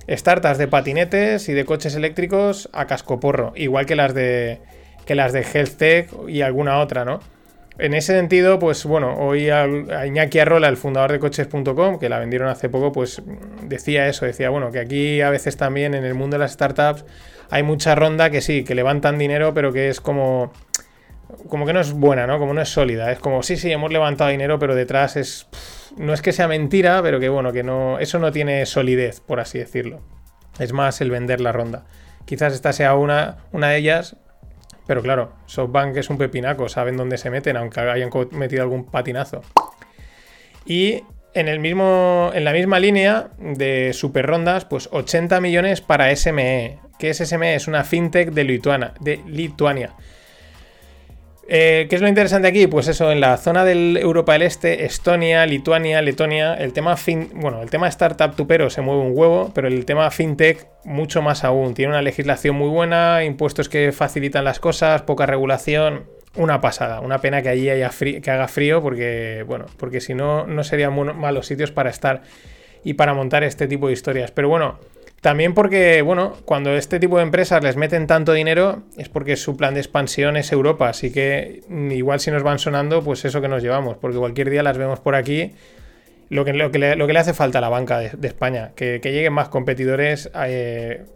[0.08, 4.60] startups de patinetes y de coches eléctricos a cascoporro, igual que las de
[5.06, 7.20] que las de Health Tech y alguna otra, ¿no?
[7.78, 9.66] En ese sentido, pues bueno, hoy a,
[10.06, 13.20] Iñaki Arrola, el fundador de coches.com, que la vendieron hace poco, pues
[13.62, 17.04] decía eso, decía, bueno, que aquí a veces también en el mundo de las startups
[17.50, 20.52] hay mucha ronda que sí, que levantan dinero, pero que es como
[21.48, 22.38] como que no es buena, ¿no?
[22.38, 23.10] Como no es sólida.
[23.12, 25.46] Es como, sí, sí, hemos levantado dinero, pero detrás es.
[25.96, 27.98] no es que sea mentira, pero que bueno, que no.
[27.98, 30.00] Eso no tiene solidez, por así decirlo.
[30.58, 31.84] Es más el vender la ronda.
[32.24, 34.16] Quizás esta sea una, una de ellas,
[34.86, 39.42] pero claro, SoftBank es un pepinaco, saben dónde se meten, aunque hayan cometido algún patinazo.
[40.66, 41.02] Y
[41.34, 46.78] en, el mismo, en la misma línea de super rondas, pues 80 millones para SME.
[46.98, 47.54] ¿Qué es SME?
[47.54, 48.44] Es una fintech de.
[49.00, 49.94] De Lituania.
[51.46, 52.66] Eh, ¿Qué es lo interesante aquí?
[52.66, 57.30] Pues eso, en la zona del Europa del Este, Estonia, Lituania, Letonia, el tema fin,
[57.34, 61.44] bueno, el tema startup tupero se mueve un huevo, pero el tema fintech mucho más
[61.44, 61.74] aún.
[61.74, 66.04] Tiene una legislación muy buena, impuestos que facilitan las cosas, poca regulación,
[66.36, 67.00] una pasada.
[67.00, 70.94] Una pena que allí haya que haga frío, porque bueno, porque si no no serían
[71.16, 72.22] malos sitios para estar
[72.82, 74.30] y para montar este tipo de historias.
[74.30, 74.78] Pero bueno.
[75.24, 79.56] También porque, bueno, cuando este tipo de empresas les meten tanto dinero es porque su
[79.56, 81.62] plan de expansión es Europa, así que
[81.92, 85.00] igual si nos van sonando, pues eso que nos llevamos, porque cualquier día las vemos
[85.00, 85.52] por aquí.
[86.28, 88.72] Lo que, lo que, le, lo que le hace falta a la banca de, España,
[88.76, 91.06] que, lleguen más competidores eh,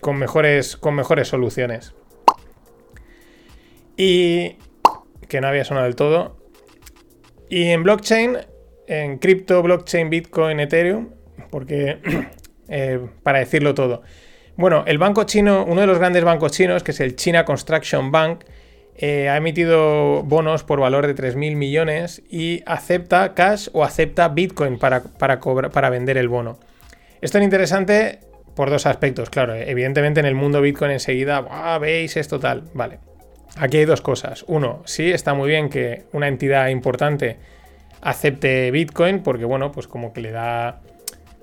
[0.00, 1.92] con, mejores, con mejores soluciones.
[3.96, 4.58] Y
[5.26, 6.36] que no había sonado del todo.
[7.48, 8.36] Y en blockchain,
[8.86, 11.08] en cripto, blockchain, Bitcoin, Ethereum,
[11.50, 11.98] porque
[12.70, 14.02] Eh, para decirlo todo.
[14.56, 18.12] Bueno, el banco chino, uno de los grandes bancos chinos, que es el China Construction
[18.12, 18.44] Bank,
[18.96, 24.78] eh, ha emitido bonos por valor de 3.000 millones y acepta cash o acepta Bitcoin
[24.78, 26.58] para, para, para vender el bono.
[27.20, 28.20] Esto es interesante
[28.54, 29.54] por dos aspectos, claro.
[29.54, 31.40] Evidentemente en el mundo Bitcoin enseguida,
[31.78, 32.64] veis esto tal.
[32.74, 32.98] Vale.
[33.56, 34.44] Aquí hay dos cosas.
[34.46, 37.38] Uno, sí, está muy bien que una entidad importante
[38.02, 40.82] acepte Bitcoin porque, bueno, pues como que le da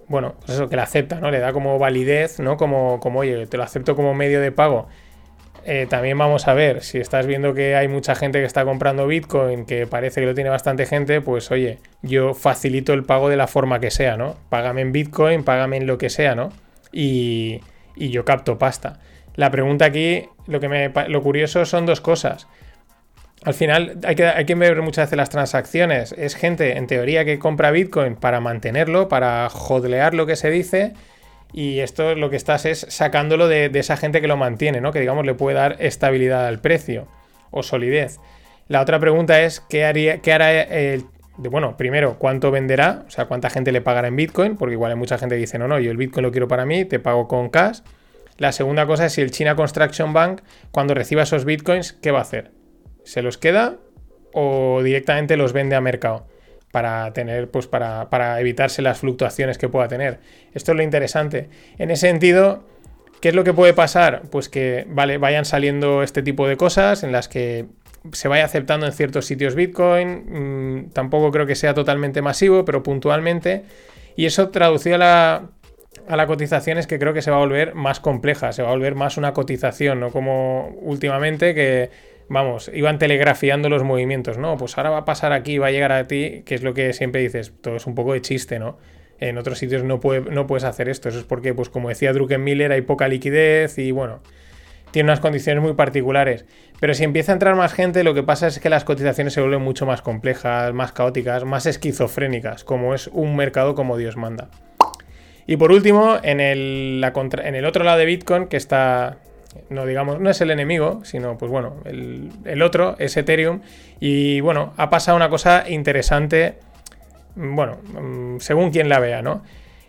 [0.08, 1.32] bueno, pues eso, que la acepta, ¿no?
[1.32, 2.58] Le da como validez, ¿no?
[2.58, 4.88] Como, como oye, te lo acepto como medio de pago.
[5.66, 9.05] Eh, también vamos a ver, si estás viendo que hay mucha gente que está comprando
[9.05, 13.36] Bitcoin, que parece que lo tiene bastante gente, pues oye, yo facilito el pago de
[13.36, 14.38] la forma que sea, ¿no?
[14.49, 16.53] Págame en Bitcoin, págame en lo que sea, ¿no?
[16.93, 17.60] Y,
[17.97, 18.99] y yo capto pasta.
[19.36, 22.47] La pregunta aquí, lo, que me, lo curioso son dos cosas
[23.43, 26.13] al final hay que, hay que ver muchas veces las transacciones.
[26.17, 30.93] Es gente, en teoría, que compra Bitcoin para mantenerlo, para jodlear lo que se dice.
[31.53, 34.91] Y esto lo que estás es sacándolo de, esa gente que lo mantiene, ¿no?
[34.91, 37.07] Que digamos le puede dar estabilidad al precio
[37.51, 38.19] o solidez.
[38.67, 41.05] La otra pregunta es: ¿qué, haría, qué hará el,
[41.38, 43.05] bueno, primero, ¿cuánto venderá?
[43.07, 44.57] O sea, ¿cuánta gente le pagará en Bitcoin?
[44.57, 46.65] Porque igual hay mucha gente que dice, no, no, yo el Bitcoin lo quiero para
[46.65, 47.79] mí, te pago con cash.
[48.38, 52.19] La segunda cosa es si el China Construction Bank, cuando reciba esos Bitcoins, ¿qué va
[52.19, 52.57] a hacer?
[53.08, 53.78] Se los queda
[54.34, 56.28] o directamente los vende a mercado
[56.72, 60.20] para tener, pues para, para evitarse las fluctuaciones que pueda tener.
[60.53, 61.49] Esto es lo interesante.
[61.78, 62.66] En ese sentido,
[63.22, 64.24] ¿qué es lo que puede pasar?
[64.30, 67.68] Pues que vale, vayan saliendo este tipo de cosas en las que
[68.12, 70.88] se vaya aceptando en ciertos sitios Bitcoin.
[70.88, 73.64] Mm, tampoco creo que sea totalmente masivo, pero puntualmente.
[74.18, 75.49] Y eso traducido a la,
[76.10, 78.70] a la cotización es que creo que se va a volver más compleja, se va
[78.70, 81.89] a volver más una cotización, no como últimamente que,
[82.30, 84.57] vamos, iban telegrafiando los movimientos, ¿no?
[84.57, 86.93] Pues ahora va a pasar aquí, va a llegar a ti, que es lo que
[86.93, 88.78] siempre dices, todo es un poco de chiste, ¿no?
[89.19, 89.99] En otros sitios no,
[90.32, 93.91] no puedes hacer esto, eso es porque, pues como decía Druckenmiller, hay poca liquidez y
[93.91, 94.21] bueno,
[94.91, 96.45] tiene unas condiciones muy particulares.
[96.80, 99.41] Pero si empieza a entrar más gente, lo que pasa es que las cotizaciones se
[99.41, 104.49] vuelven mucho más complejas, más caóticas, más esquizofrénicas, como es un mercado como Dios manda.
[105.47, 107.03] Y por último, en el,
[107.43, 109.17] en el otro lado de Bitcoin, que está,
[109.69, 113.61] no digamos, no es el enemigo, sino pues bueno, el, otro es Ethereum.
[113.99, 116.55] Y bueno, ha pasado una cosa interesante,
[117.35, 119.43] bueno, mm, según quien la vea, ¿no?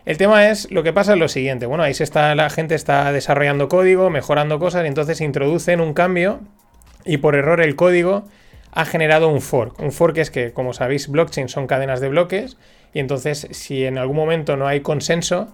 [0.05, 2.73] El tema es, lo que pasa es lo siguiente, bueno, ahí se está, la gente
[2.73, 6.39] está desarrollando código, mejorando cosas, y entonces introducen un cambio
[7.05, 8.25] y por error el código
[8.71, 9.79] ha generado un fork.
[9.79, 12.57] Un fork es que, como sabéis, blockchain son cadenas de bloques
[12.93, 15.53] y entonces si en algún momento no hay consenso,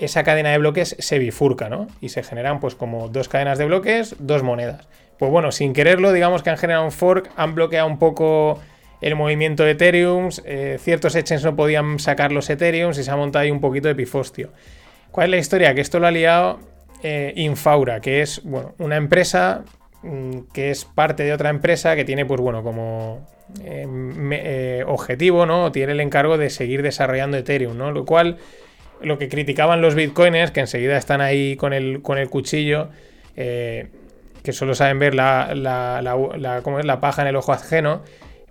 [0.00, 1.86] esa cadena de bloques se bifurca, ¿no?
[2.00, 4.88] Y se generan pues como dos cadenas de bloques, dos monedas.
[5.18, 8.58] Pues bueno, sin quererlo, digamos que han generado un fork, han bloqueado un poco
[9.00, 13.16] el movimiento de Ethereum, eh, ciertos exchanges no podían sacar los Ethereum y se ha
[13.16, 14.50] montado ahí un poquito de pifostio.
[15.10, 15.74] ¿Cuál es la historia?
[15.74, 16.60] Que esto lo ha liado
[17.02, 19.64] eh, Infaura, que es bueno, una empresa
[20.02, 23.26] mm, que es parte de otra empresa que tiene pues bueno como
[23.62, 25.72] eh, objetivo, ¿no?
[25.72, 27.90] Tiene el encargo de seguir desarrollando Ethereum, ¿no?
[27.90, 28.38] Lo cual,
[29.02, 32.88] lo que criticaban los bitcoiners, que enseguida están ahí con el, con el cuchillo,
[33.36, 33.88] eh,
[34.42, 36.86] que solo saben ver la, la, ¿cómo es?
[36.86, 38.02] la paja en el ojo ajeno,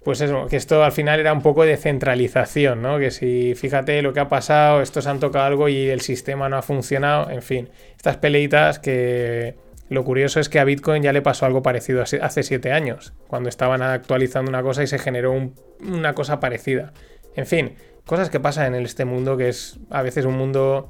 [0.03, 2.99] pues eso, que esto al final era un poco de centralización, ¿no?
[2.99, 6.57] Que si fíjate lo que ha pasado, estos han tocado algo y el sistema no
[6.57, 9.55] ha funcionado, en fin, estas peleitas que
[9.89, 13.49] lo curioso es que a Bitcoin ya le pasó algo parecido hace siete años, cuando
[13.49, 16.93] estaban actualizando una cosa y se generó una cosa parecida.
[17.35, 17.73] En fin,
[18.05, 20.89] cosas que pasan en este mundo que es a veces un mundo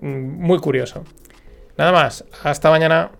[0.00, 1.04] mm, muy curioso.
[1.76, 3.12] Nada más, hasta mañana.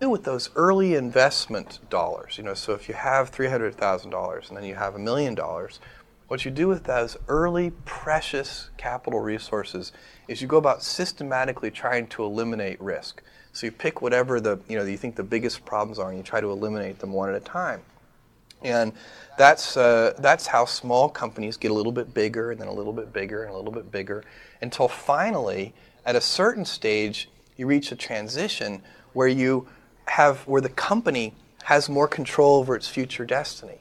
[0.00, 4.74] with those early investment dollars, you know, so if you have $300,000 and then you
[4.74, 5.80] have a million dollars,
[6.28, 9.92] what you do with those early precious capital resources
[10.28, 13.22] is you go about systematically trying to eliminate risk.
[13.52, 16.22] So you pick whatever the you know you think the biggest problems are, and you
[16.22, 17.80] try to eliminate them one at a time.
[18.62, 18.92] And
[19.36, 22.92] that's uh, that's how small companies get a little bit bigger, and then a little
[22.92, 24.24] bit bigger, and a little bit bigger,
[24.62, 28.82] until finally, at a certain stage, you reach a transition
[29.12, 29.66] where you
[30.06, 31.34] have where the company
[31.64, 33.80] has more control over its future destiny.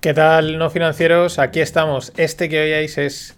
[0.00, 1.38] ¿Qué tal, no financieros?
[1.38, 2.12] Aquí estamos.
[2.16, 3.34] Este que oíais es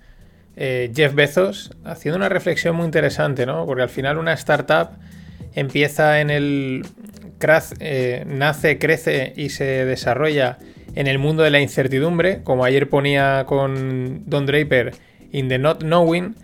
[0.57, 3.65] eh, Jeff Bezos haciendo una reflexión muy interesante, ¿no?
[3.65, 4.91] Porque al final una startup
[5.59, 6.87] empieza en el...
[7.79, 10.59] Eh, nace, crece y se desarrolla
[10.97, 14.93] en el mundo de la incertidumbre, como ayer ponía con Don Draper,
[15.31, 16.35] in the not knowing.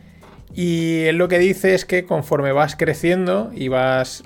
[0.54, 4.22] Y él lo que dice es que conforme vas creciendo y vas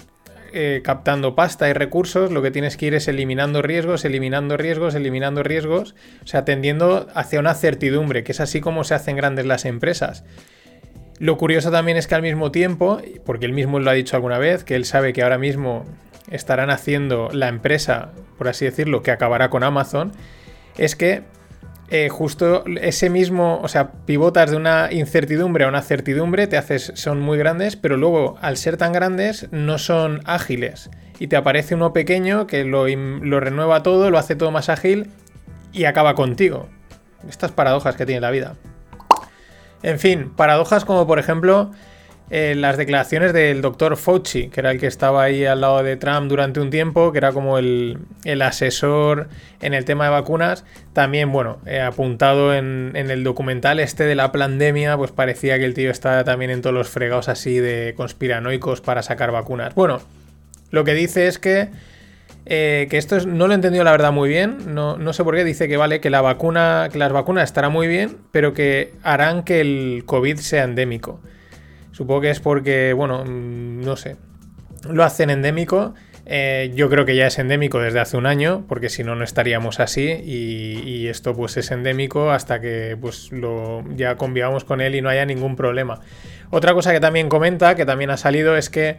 [0.53, 4.95] eh, captando pasta y recursos, lo que tienes que ir es eliminando riesgos, eliminando riesgos,
[4.95, 9.47] eliminando riesgos, o sea, tendiendo hacia una certidumbre, que es así como se hacen grandes
[9.47, 10.25] las empresas.
[11.19, 14.39] Lo curioso también es que al mismo tiempo, porque él mismo lo ha dicho alguna
[14.39, 15.85] vez, que él sabe que ahora mismo
[16.31, 20.13] estarán haciendo la empresa, por así decirlo, que acabará con Amazon,
[20.77, 21.25] es que
[21.91, 26.93] eh, justo ese mismo, o sea, pivotas de una incertidumbre a una certidumbre, te haces,
[26.95, 30.91] son muy grandes, pero luego al ser tan grandes no son ágiles.
[31.19, 35.11] Y te aparece uno pequeño que lo, lo renueva todo, lo hace todo más ágil
[35.73, 36.69] y acaba contigo.
[37.29, 38.55] Estas paradojas que tiene la vida.
[39.83, 41.71] En fin, paradojas como por ejemplo
[42.31, 45.97] eh, las declaraciones del doctor Fauci, que era el que estaba ahí al lado de
[45.97, 47.99] Trump durante un tiempo, que era como el,
[48.43, 49.29] asesor
[49.61, 54.31] en el tema de vacunas, también, bueno, eh, apuntado en, el documental este de la
[54.31, 58.83] pandemia, pues parecía que el tío estaba también en todos los fregados así de conspiranoicos
[58.83, 59.75] para sacar vacunas.
[59.75, 60.03] Bueno,
[60.71, 61.71] lo que dice es que,
[62.51, 65.37] eh, que esto no lo he entendido la verdad muy bien, no, no sé por
[65.37, 68.95] qué, dice que vale, que la vacuna, que las vacunas estarán muy bien, pero que
[69.03, 71.21] harán que el COVID sea endémico.
[71.93, 74.17] Supongo que es porque, bueno, mm, no sé,
[74.89, 75.95] lo hacen endémico.
[76.31, 79.25] Eh, yo creo que ya es endémico desde hace un año, porque si no, no
[79.25, 80.09] estaríamos así.
[80.25, 85.09] Y, esto pues es endémico hasta que pues lo, ya convivamos con él y no
[85.09, 86.01] haya ningún problema.
[86.51, 88.99] Otra cosa que también comenta, que también ha salido, es que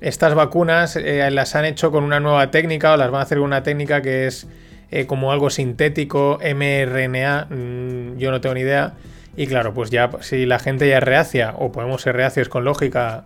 [0.00, 3.38] estas vacunas eh, las han hecho con una nueva técnica o las van a hacer
[3.38, 4.46] con una técnica que es
[4.90, 8.94] eh, como algo sintético, mRNA, mm, yo no tengo ni idea
[9.38, 12.64] y claro, pues ya si la gente ya es reacia, o podemos ser reacios con
[12.64, 13.24] lógica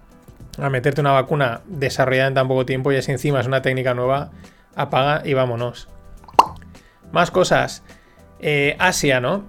[0.59, 3.95] a meterte una vacuna desarrollada en tan poco tiempo y así encima es una técnica
[3.95, 4.31] nueva,
[4.75, 5.89] apaga y vámonos.
[7.13, 7.83] Más cosas.
[8.41, 9.45] Eh, Asia, ¿no?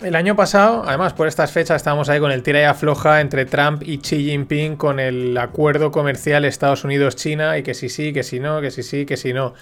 [0.00, 3.44] El año pasado, además por estas fechas, estábamos ahí con el tira y afloja entre
[3.44, 8.22] Trump y Xi Jinping con el acuerdo comercial Estados Unidos-China y que si sí, que
[8.22, 9.54] si no, que si sí, que si no.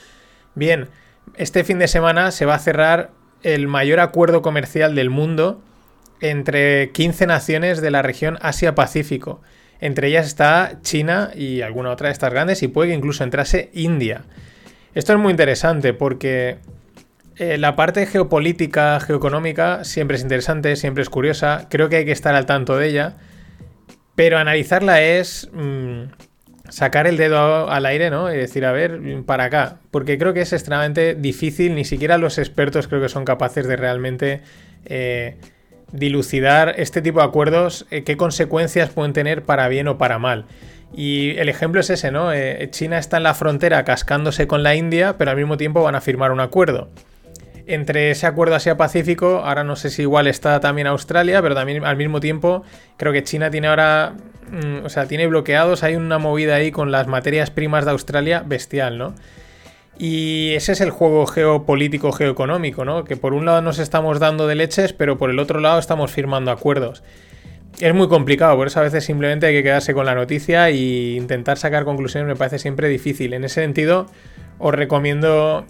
[0.55, 0.89] Bien,
[1.37, 3.11] este fin de semana se va a cerrar
[3.43, 5.61] el mayor acuerdo comercial del mundo
[6.20, 9.41] entre 15 naciones de la región Asia-Pacífico.
[9.81, 13.70] Entre ellas está China y alguna otra de estas grandes y puede que incluso entrase
[13.72, 14.24] India.
[14.95, 16.59] Esto es muy interesante porque
[17.41, 21.68] eh, la parte geopolítica, geoeconómica, siempre es interesante, siempre es curiosa.
[21.70, 23.16] Creo que hay que estar al tanto de ella.
[24.14, 26.03] Pero analizarla es mm,
[26.68, 28.30] sacar el dedo al aire, ¿no?
[28.30, 29.78] Y decir, a ver, para acá.
[29.91, 31.74] Porque creo que es extremadamente difícil.
[31.74, 34.43] Ni siquiera los expertos creo que son capaces de realmente
[34.84, 35.38] eh,
[35.93, 40.45] dilucidar este tipo de acuerdos, eh, qué consecuencias pueden tener para bien o para mal.
[40.95, 42.32] Y el ejemplo es ese, ¿no?
[42.68, 46.03] China está en la frontera cascándose con la India, pero al mismo tiempo van a
[46.03, 46.91] firmar un acuerdo.
[47.70, 51.96] Entre ese acuerdo Asia-Pacífico, ahora no sé si igual está también Australia, pero también al
[51.96, 52.64] mismo tiempo
[52.96, 54.14] creo que China tiene ahora,
[54.50, 58.42] mm, o sea, tiene bloqueados, hay una movida ahí con las materias primas de Australia
[58.44, 59.14] bestial, ¿no?
[59.96, 63.04] Y ese es el juego geopolítico, geoeconómico, ¿no?
[63.04, 66.10] Que por un lado nos estamos dando de leches, pero por el otro lado estamos
[66.10, 67.04] firmando acuerdos.
[67.78, 71.14] Es muy complicado, por eso a veces simplemente hay que quedarse con la noticia e
[71.14, 73.32] intentar sacar conclusiones me parece siempre difícil.
[73.32, 74.06] En ese sentido,
[74.58, 75.66] os recomiendo,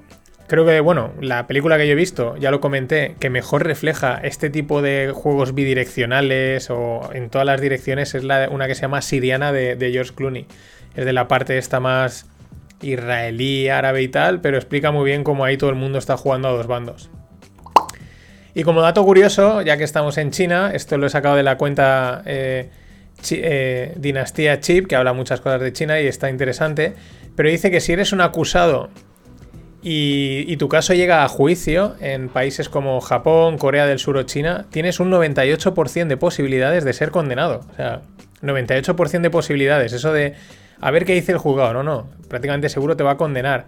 [0.51, 4.20] creo que, bueno, la película que yo he visto, ya lo comenté, que mejor refleja
[4.20, 9.01] este tipo de juegos bidireccionales o en todas las direcciones es una que se llama
[9.01, 10.46] Siriana de, de George Clooney.
[10.96, 12.26] Es de la parte esta más
[12.82, 16.48] israelí, árabe y tal, pero explica muy bien cómo ahí todo el mundo está jugando
[16.48, 17.11] a dos bandos.
[18.53, 21.59] Y como dato curioso, ya que estamos en China, esto lo he sacado de la
[21.59, 22.70] cuenta eh,
[23.30, 26.94] eh, Dinastía Chip, que habla muchas cosas de China y está interesante,
[27.36, 28.90] pero dice que si eres un acusado
[29.83, 34.66] y, tu caso llega a juicio en países como Japón, Corea del Sur o China,
[34.70, 37.61] tienes un 98% de posibilidades de ser condenado.
[37.72, 38.03] O sea,
[38.43, 39.93] 98% de posibilidades.
[39.93, 40.35] Eso de
[40.81, 41.72] a ver qué dice el juzgado.
[41.72, 43.66] No, no, prácticamente seguro te va a condenar.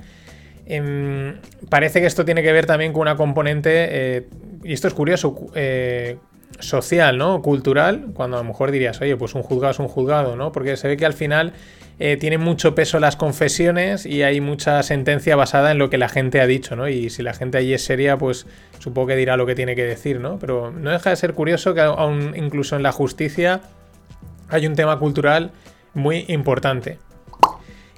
[0.67, 1.37] Em,
[1.69, 4.29] parece que esto tiene que ver también con una componente, eh,
[4.63, 6.19] y esto es curioso, eh,
[6.61, 7.43] social, ¿no?
[7.43, 10.53] Cultural, cuando a lo mejor dirías, oye, pues un juzgado es un juzgado, ¿no?
[10.53, 11.53] Porque se ve que al final
[11.99, 16.09] eh, tienen mucho peso las confesiones y hay mucha sentencia basada en lo que la
[16.09, 16.89] gente ha dicho, ¿no?
[16.89, 18.47] Y si la gente allí es seria, pues
[18.79, 20.39] supongo que dirá lo que tiene que decir, ¿no?
[20.39, 23.61] Pero no deja de ser curioso que aún incluso en la justicia
[24.49, 25.53] hay un tema cultural
[25.95, 26.99] muy importante.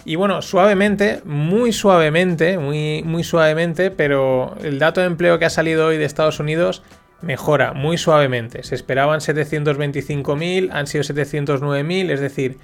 [0.05, 5.51] Y bueno, suavemente, muy suavemente, muy, muy suavemente, pero el dato de empleo que ha
[5.51, 6.83] salido hoy de Estados Unidos
[7.23, 8.63] mejora muy suavemente.
[8.65, 12.59] Se esperaban 725.000, han sido 709.000, es decir,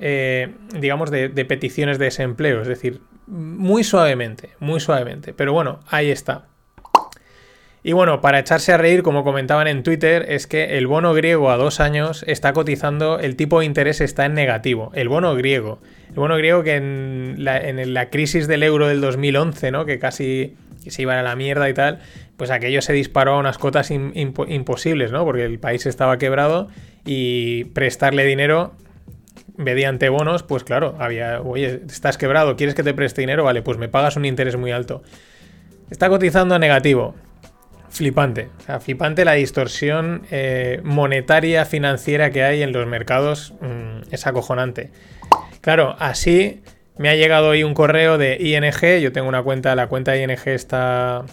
[0.00, 2.62] eh, digamos, de, peticiones de desempleo.
[2.62, 5.32] Es decir, muy suavemente, muy suavemente.
[5.34, 6.46] Pero bueno, ahí está.
[7.82, 11.50] Y bueno, para echarse a reír, como comentaban en Twitter, es que el bono griego
[11.50, 14.90] a dos años está cotizando, el tipo de interés está en negativo.
[14.94, 15.80] El bono griego.
[16.08, 19.84] El bono griego que en la, crisis del euro del 2011, ¿no?
[19.84, 22.00] Que casi se iban a la mierda y tal,
[22.36, 25.24] pues aquello se disparó a unas cotas imposibles, ¿no?
[25.24, 26.68] Porque el país estaba quebrado
[27.04, 28.74] y prestarle dinero
[29.58, 33.44] mediante bonos, pues claro, había, oye, estás quebrado, ¿quieres que te preste dinero?
[33.44, 35.02] Vale, pues me pagas un interés muy alto.
[35.90, 37.14] Está cotizando a negativo.
[37.90, 38.48] Flipante.
[38.58, 43.54] O sea, flipante la distorsión eh, monetaria, financiera que hay en los mercados.
[43.60, 44.90] Mm, es acojonante.
[45.60, 46.62] Claro, así
[46.98, 49.00] me ha llegado hoy un correo de ING.
[49.00, 51.24] Yo tengo una cuenta, la cuenta de ING está.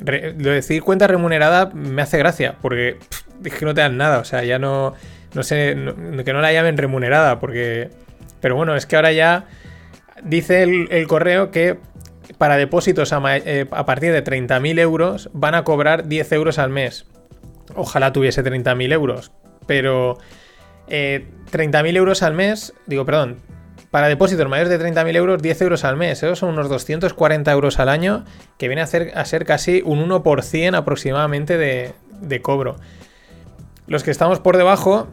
[0.00, 2.98] lo decir cuenta remunerada me hace gracia, porque
[3.44, 4.18] es que no te dan nada.
[4.18, 4.94] O sea, ya no.
[5.34, 5.76] No sé,
[6.24, 7.90] que no la llamen remunerada, porque.
[8.40, 9.46] Pero bueno, es que ahora ya
[10.22, 11.78] dice el correo que
[12.38, 17.06] para depósitos eh, a, partir de 30.000 euros van a cobrar 10 euros al mes.
[17.74, 19.32] Ojalá tuviese 30.000 euros,
[19.66, 20.18] pero
[20.88, 23.38] 30.000 eh, euros al mes, digo, perdón,
[23.90, 26.22] para depósitos mayores de 30.000 euros, 10 euros al mes.
[26.22, 28.24] Esos son unos 240 euros al año,
[28.58, 32.76] que viene a, a ser casi un 1% aproximadamente de cobro.
[33.86, 35.08] Los que estamos por debajo,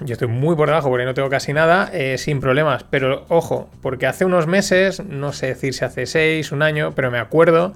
[0.00, 2.84] yo estoy muy por debajo porque no tengo casi nada, eh, sin problemas.
[2.84, 7.10] Pero ojo, porque hace unos meses, no sé decir si hace seis, un año, pero
[7.10, 7.74] me acuerdo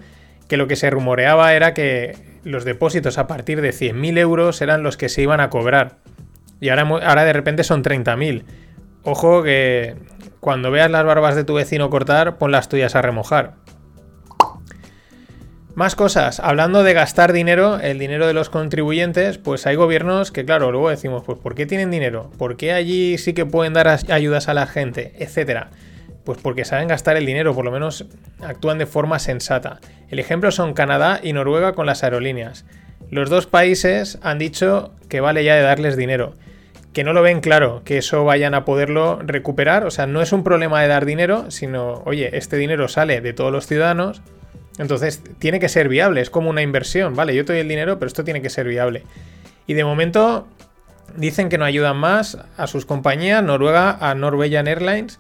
[0.49, 4.83] que lo que se rumoreaba era que los depósitos a partir de 100.000 euros eran
[4.83, 5.97] los que se iban a cobrar.
[6.61, 8.45] Y ahora, ahora de repente son 30.000.
[9.05, 9.95] Ojo que
[10.41, 13.55] cuando veas las barbas de tu vecino cortar, pon las tuyas a remojar.
[15.79, 20.45] Más cosas, hablando de gastar dinero, el dinero de los contribuyentes, pues hay gobiernos que,
[20.45, 22.33] claro, luego decimos, pues ¿por qué tienen dinero?
[22.37, 25.13] ¿Por qué allí sí que pueden dar ayudas a la gente?
[25.21, 25.71] Etcétera.
[26.25, 28.07] Pues porque saben gastar el dinero, por lo menos
[28.43, 29.79] actúan de forma sensata.
[30.09, 32.65] El ejemplo son Canadá y Noruega con las aerolíneas.
[33.09, 36.35] Los dos países han dicho que vale ya de darles dinero.
[36.93, 39.87] Que no lo ven claro, que eso vayan a poderlo recuperar.
[39.87, 43.33] O sea, no es un problema de dar dinero, sino, oye, este dinero sale de
[43.33, 44.23] todos los ciudadanos.
[44.79, 47.35] Entonces, tiene que ser viable, es como una inversión, ¿vale?
[47.35, 49.05] Yo te doy el dinero, pero esto tiene que ser viable.
[49.67, 50.47] Y de momento
[51.17, 55.19] dicen que no ayudan más a sus compañías, Noruega, a Norwegian Airlines,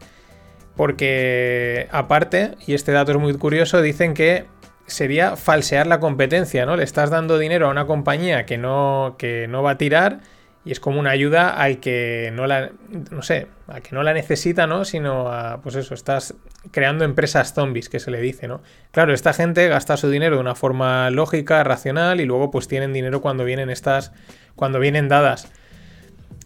[0.76, 4.46] porque aparte, y este dato es muy curioso, dicen que
[4.86, 6.76] sería falsear la competencia, ¿no?
[6.76, 10.20] Le estás dando dinero a una compañía que no, que no va a tirar
[10.68, 12.72] y es como una ayuda al que no la,
[13.10, 14.84] no sé, al que no la necesita, ¿no?
[14.84, 16.34] Sino a, pues eso, estás
[16.72, 18.60] creando empresas zombies, que se le dice, ¿no?
[18.90, 22.92] Claro, esta gente gasta su dinero de una forma lógica, racional y luego pues tienen
[22.92, 24.12] dinero cuando vienen estas,
[24.56, 25.50] cuando vienen dadas.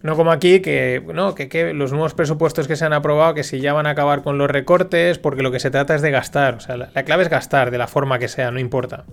[0.03, 3.59] No como aquí, que, no, que, los nuevos presupuestos que se han aprobado, que si
[3.59, 6.55] ya van a acabar con los recortes, porque lo que se trata es de gastar.
[6.55, 9.05] O sea, la clave es gastar de la forma que sea, no importa.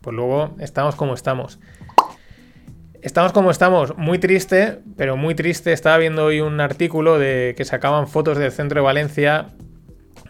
[0.00, 1.58] Pues luego estamos como estamos.
[3.04, 5.74] Estamos como estamos, muy triste, pero muy triste.
[5.74, 9.48] Estaba viendo hoy un artículo de que sacaban fotos del centro de Valencia.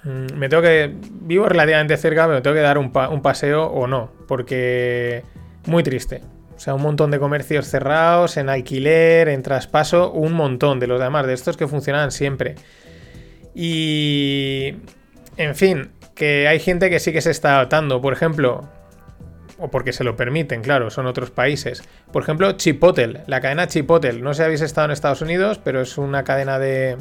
[0.02, 0.92] Mm, me tengo que.
[1.20, 5.22] Vivo relativamente cerca, pero me tengo que dar un, un paseo o no, porque.
[5.66, 6.22] Muy triste.
[6.56, 10.98] O sea, un montón de comercios cerrados, en alquiler, en traspaso, un montón de los
[10.98, 12.56] demás, de estos que funcionan siempre.
[13.54, 14.74] Y...
[15.36, 18.00] En fin, que hay gente que sí que se está adaptando.
[18.00, 18.68] Por ejemplo,
[19.58, 21.82] o porque se lo permiten, claro, son otros países.
[22.12, 24.20] Por ejemplo, Chipotle, la cadena Chipotle.
[24.20, 26.96] No sé si habéis estado en Estados Unidos, pero es una cadena de,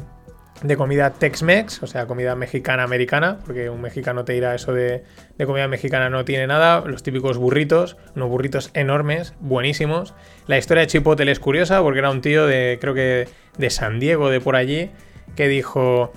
[0.62, 5.04] de comida Tex-Mex, o sea, comida mexicana-americana, porque un mexicano te dirá eso de,
[5.44, 10.14] comida mexicana no tiene nada, los típicos burritos, unos burritos enormes, buenísimos.
[10.46, 13.28] La historia de Chipotle es curiosa porque era un tío de, creo que
[13.58, 14.90] de San Diego, de por allí,
[15.36, 16.12] que dijo,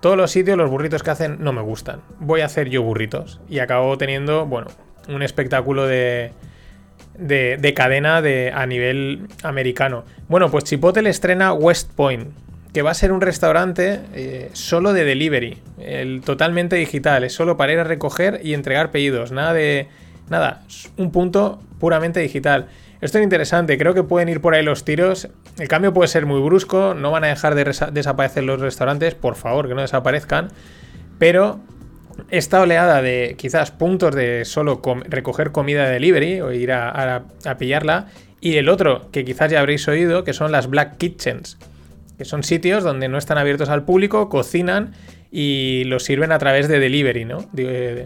[0.00, 3.40] todos los sitios, los burritos que hacen no me gustan, voy a hacer yo burritos.
[3.48, 4.68] Y acabó teniendo, bueno,
[5.08, 6.32] un espectáculo de...
[7.18, 10.04] De, cadena de, a nivel americano.
[10.28, 12.28] Bueno, pues Chipotle estrena West Point,
[12.72, 17.58] que va a ser un restaurante eh, solo de delivery, el, totalmente digital, es solo
[17.58, 19.88] para ir a recoger y entregar pedidos, nada de...
[20.30, 20.62] Nada,
[20.96, 22.68] un punto puramente digital.
[23.00, 25.28] Esto es interesante, creo que pueden ir por ahí los tiros.
[25.58, 29.34] El cambio puede ser muy brusco, no van a dejar de desaparecer los restaurantes, por
[29.34, 30.48] favor, que no desaparezcan.
[31.18, 31.60] Pero
[32.30, 37.24] esta oleada de quizás puntos de solo recoger comida de delivery o ir a
[37.58, 38.06] pillarla.
[38.40, 41.58] Y el otro, que quizás ya habréis oído, que son las Black Kitchens
[42.20, 44.92] que son sitios donde no están abiertos al público, cocinan
[45.32, 47.48] y los sirven a través de delivery, ¿no?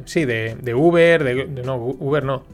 [0.05, 2.45] sí, de, Uber, de, no, Uber no,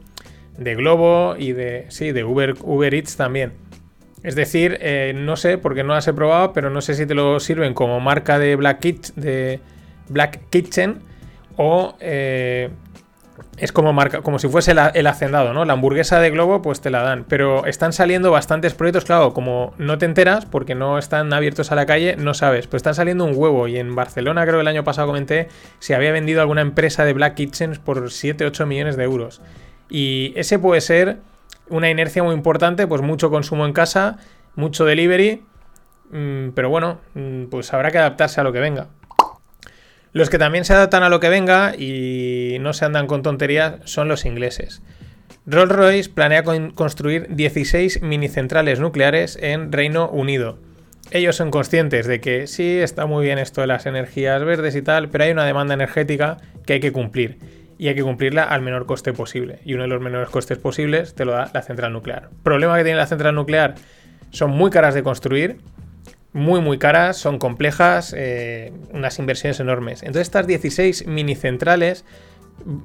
[0.57, 3.53] de Globo y de, sí, de Uber, Uber Eats también.
[4.23, 7.13] Es decir, eh, no sé, porque no las he probado, pero no sé si te
[7.13, 8.57] lo sirven como marca de
[9.15, 9.59] de
[10.09, 11.01] Black Kitchen
[11.57, 12.69] o eh,
[13.57, 15.65] es como marca, como si fuese el hacendado, ¿no?
[15.65, 17.25] La hamburguesa de Globo, pues te la dan.
[17.27, 21.75] Pero están saliendo bastantes proyectos, claro, como no te enteras, porque no están abiertos a
[21.75, 22.67] la calle, no sabes.
[22.67, 23.67] Pero están saliendo un huevo.
[23.67, 25.49] Y en Barcelona, creo que el año pasado comenté,
[25.79, 29.41] se había vendido alguna empresa de Black Kitchens por 7-8 millones de euros.
[29.89, 31.19] Y ese puede ser
[31.69, 34.17] una inercia muy importante, pues mucho consumo en casa,
[34.55, 35.43] mucho delivery.
[36.11, 38.87] Mm, pero bueno, mm, pues habrá que adaptarse a lo que venga.
[40.13, 43.75] Los que también se adaptan a lo que venga y no se andan con tonterías
[43.85, 44.81] son los ingleses.
[45.45, 46.43] Rolls-Royce planea
[46.75, 50.59] construir 16 mini centrales nucleares en Reino Unido.
[51.11, 54.81] Ellos son conscientes de que sí, está muy bien esto de las energías verdes y
[54.81, 57.37] tal, pero hay una demanda energética que hay que cumplir.
[57.77, 59.59] Y hay que cumplirla al menor coste posible.
[59.65, 62.29] Y uno de los menores costes posibles te lo da la central nuclear.
[62.43, 63.75] Problema que tiene la central nuclear,
[64.29, 65.57] son muy caras de construir
[66.33, 70.01] muy muy caras, son complejas, eh, unas inversiones enormes.
[70.01, 72.05] Entonces estas 16 mini centrales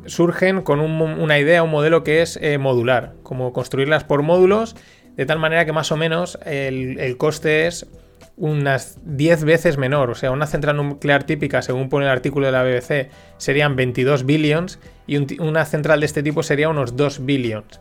[0.06, 4.74] surgen con una idea, un modelo que es eh, modular, como construirlas por módulos,
[5.16, 7.86] de tal manera que más o menos el, coste es
[8.36, 10.10] unas 10 veces menor.
[10.10, 14.26] O sea, una central nuclear típica, según pone el artículo de la BBC, serían 22
[14.26, 17.78] billions y una central de este tipo sería unos 2 billions.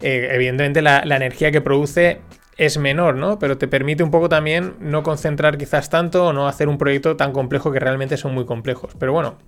[0.00, 2.20] Eh, evidentemente la, la, energía que produce
[2.56, 3.38] es menor, ¿no?
[3.38, 7.16] Pero te permite un poco también no concentrar quizás tanto o no hacer un proyecto
[7.16, 8.92] tan complejo que realmente son muy complejos.
[8.98, 9.38] Pero bueno,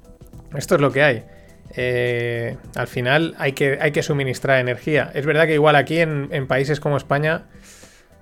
[0.56, 1.24] esto es lo que hay.
[1.74, 5.10] Eh, al final hay que, hay que suministrar energía.
[5.14, 7.46] Es verdad que igual aquí en, países como España,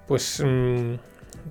[0.06, 0.94] pues mm,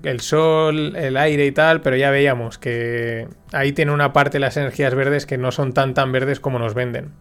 [0.02, 4.40] el sol, el aire y tal, pero ya veíamos que ahí tiene una parte de
[4.40, 7.12] las energías verdes que no son tan tan verdes como nos venden.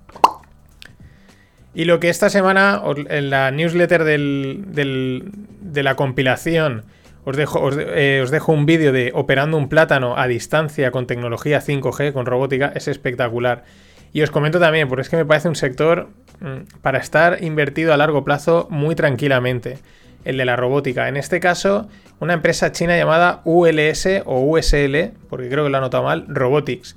[1.75, 6.85] Y lo que esta semana, en la newsletter de la compilación,
[7.27, 12.25] eh, os dejo un vídeo de operando un plátano a distancia con tecnología 5G, con
[12.25, 13.65] robótica, es espectacular.
[14.13, 16.07] Y os comento también, porque es que me parece un sector
[16.39, 19.79] mm, para estar invertido a largo plazo muy tranquilamente,
[20.23, 21.09] el de la robótica.
[21.09, 21.89] En este caso,
[22.21, 26.95] una empresa china llamada ULS o USL, porque creo que lo he anotado mal, Robotics.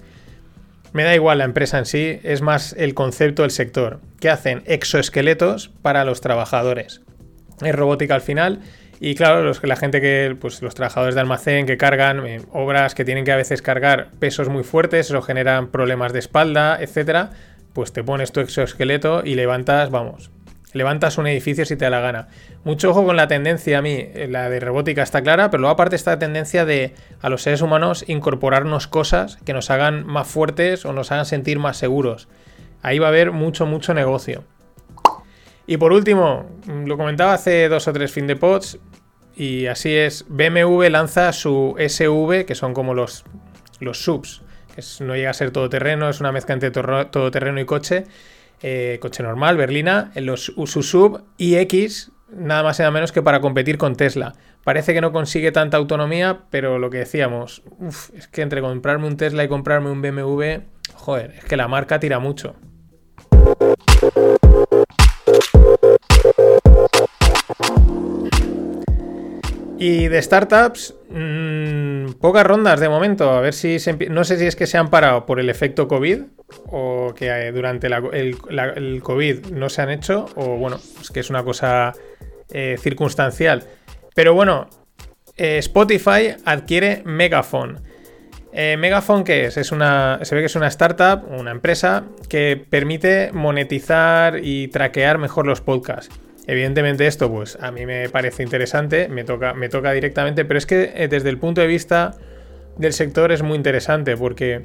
[0.93, 4.62] Me da igual la empresa en sí, es más el concepto del sector, que hacen
[4.66, 7.02] exoesqueletos para los trabajadores.
[7.62, 8.60] Es robótica al final
[9.01, 12.94] y claro, los, la gente que, pues los trabajadores de almacén que cargan eh, obras
[12.94, 17.31] que tienen que a veces cargar pesos muy fuertes, eso generan problemas de espalda, etcétera,
[17.74, 20.31] pues te pones tu exoesqueleto y levantas, vamos,
[20.78, 22.28] levantas un edificio si te da la gana.
[22.64, 25.74] Mucho ojo con la tendencia a mí, eh, la de robótica está clara, pero luego
[25.74, 30.86] aparte esta tendencia de a los seres humanos incorporarnos cosas que nos hagan más fuertes
[30.86, 32.28] o nos hagan sentir más seguros.
[32.80, 34.44] Ahí va a haber mucho, mucho negocio.
[35.66, 38.78] Y por último, mm, lo comentaba hace dos o tres fin de pods,
[39.36, 43.24] y así es, BMW lanza su SV, que son como los,
[43.78, 44.42] los subs,
[44.74, 48.06] que no llega a ser todoterreno, es una mezcla entre todoterreno y coche,
[48.62, 53.22] eh, coche normal, berlina, en los, su sub iX, nada más y nada menos que
[53.22, 54.35] para competir con Tesla.
[54.64, 59.06] Parece que no consigue tanta autonomía, pero lo que decíamos, uf, es que entre comprarme
[59.06, 60.62] un Tesla y comprarme un BMW,
[60.94, 62.55] joder, es que la marca tira mucho.
[69.78, 73.30] Y de startups, mmm, pocas rondas de momento.
[73.30, 75.89] A ver si se no sé si es que se han parado por el efecto
[75.89, 76.22] COVID
[76.66, 81.30] o que eh, durante el, COVID no se han hecho o bueno, es que es
[81.30, 81.93] una cosa
[82.52, 83.64] eh, circunstancial.
[84.14, 84.68] Pero bueno,
[85.36, 87.80] eh, Spotify adquiere Megaphone.
[88.51, 89.56] Megaphone, ¿qué es?
[89.56, 95.18] es una, se ve que es una startup, una empresa que permite monetizar y traquear
[95.18, 96.10] mejor los podcasts.
[96.49, 100.65] Evidentemente esto, pues a mí me parece interesante, me toca, me toca directamente, pero es
[100.65, 102.16] que eh, desde el punto de vista
[102.79, 104.65] del sector es muy interesante porque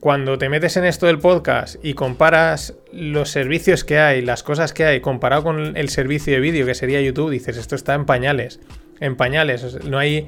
[0.00, 4.72] cuando te metes en esto del podcast y comparas los servicios que hay, las cosas
[4.72, 8.06] que hay, comparado con el servicio de vídeo que sería YouTube, dices, esto está en
[8.06, 8.58] pañales,
[8.98, 10.26] en pañales, no hay,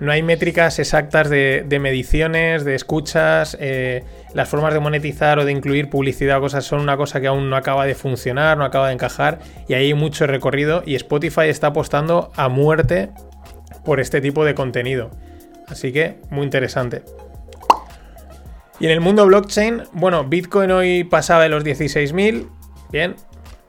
[0.00, 5.52] no hay métricas exactas de, mediciones, de escuchas, eh, las formas de monetizar o de
[5.52, 8.88] incluir publicidad o cosas son una cosa que aún no acaba de funcionar, no acaba
[8.88, 13.10] de encajar y hay mucho recorrido y Spotify está apostando a muerte
[13.84, 15.10] por este tipo de contenido.
[15.68, 17.02] Así que muy interesante.
[18.80, 22.48] Y en el mundo blockchain, bueno, Bitcoin hoy pasaba de los 16.000,
[22.90, 23.16] bien,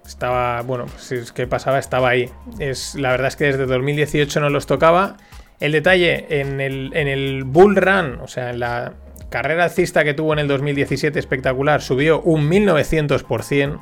[0.05, 2.29] estaba, bueno, si es que pasaba, estaba ahí.
[2.59, 5.17] Es, la verdad es que desde 2018 no los tocaba.
[5.61, 8.93] El detalle, en el, en el bull run, o sea, en la
[9.29, 13.79] carrera alcista que tuvo en el 2017 espectacular, subió un 1900%,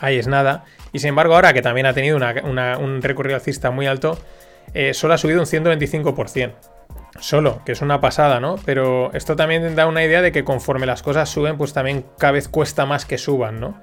[0.00, 0.64] ahí es nada.
[0.92, 4.18] Y sin embargo, ahora que también ha tenido una- un recorrido alcista muy alto,
[4.74, 6.54] eh, solo ha subido un 125%.
[7.20, 8.56] Solo, que es una pasada, ¿no?
[8.64, 12.32] Pero esto también da una idea de que conforme las cosas suben, pues también cada
[12.34, 13.80] vez cuesta más que suban, ¿no?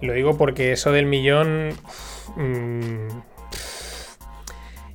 [0.00, 1.70] Lo digo porque eso del millón...
[2.36, 3.08] mm,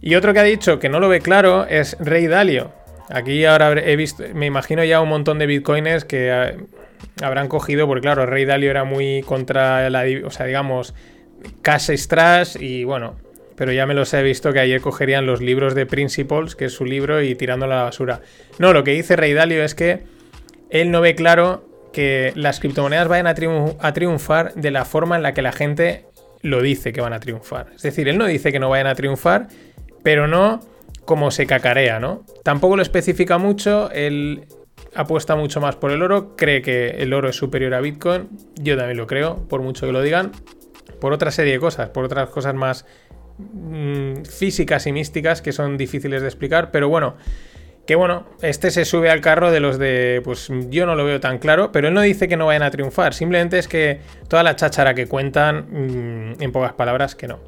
[0.02, 2.72] y otro que ha dicho que no lo ve claro es Rey Dalio.
[3.10, 6.58] Aquí ahora he visto, me imagino ya un montón de bitcoiners que eh,
[7.22, 10.94] habrán cogido, porque claro, Rey Dalio era muy contra la, o sea, digamos,
[11.62, 13.16] cash strash y bueno,
[13.56, 16.74] pero ya me los he visto que ayer cogerían los libros de Principles, que es
[16.74, 18.22] su libro, y tirándolo a la basura.
[18.58, 20.04] No, lo que dice Rey Dalio es que
[20.70, 23.36] él no ve claro que las criptomonedas vayan a,
[23.80, 26.06] a triunfar de la forma en la que la gente
[26.42, 27.68] lo dice que van a triunfar.
[27.76, 29.48] Es decir, él no dice que no vayan a triunfar,
[30.04, 30.60] pero no
[31.06, 32.24] como se cacarea, ¿no?
[32.44, 34.46] Tampoco lo especifica mucho, él
[34.96, 38.78] apuesta mucho más por el oro, cree que el oro es superior a Bitcoin, yo
[38.78, 40.32] también lo creo, por mucho que lo digan,
[41.00, 42.86] por otra serie de cosas, por otras cosas más
[43.38, 47.16] mm, físicas y místicas que son difíciles de explicar, pero bueno,
[47.88, 51.20] que bueno, este se sube al carro de los de, pues yo no lo veo
[51.20, 54.44] tan claro, pero él no dice que no vayan a triunfar, simplemente es que toda
[54.44, 57.40] la cháchara que cuentan, mm, en pocas palabras, que no.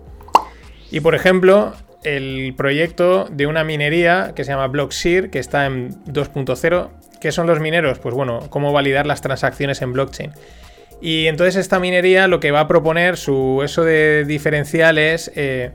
[0.90, 1.74] Y por ejemplo,
[2.04, 6.90] el proyecto de una minería que se llama Blockseer, que está en 2.0.
[7.20, 8.00] ¿Qué son los mineros?
[8.00, 10.32] Pues bueno, cómo validar las transacciones en blockchain.
[11.02, 15.72] Y entonces esta minería lo que va a proponer, su eso de diferencial es eh,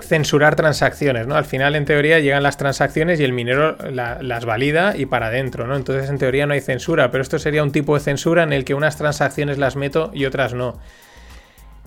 [0.00, 1.34] censurar transacciones, ¿no?
[1.34, 5.26] Al final, en teoría, llegan las transacciones y el minero la- las valida y para
[5.26, 5.76] adentro, ¿no?
[5.76, 8.64] Entonces, en teoría no hay censura, pero esto sería un tipo de censura en el
[8.64, 10.78] que unas transacciones las meto y otras no.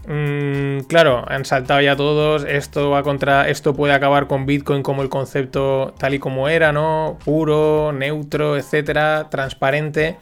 [0.08, 2.44] Mm, claro, han saltado ya todos.
[2.46, 3.50] Esto va contra.
[3.50, 7.18] Esto puede acabar con Bitcoin como el concepto tal y como era, ¿no?
[7.24, 10.18] Puro, neutro, etcétera, transparente.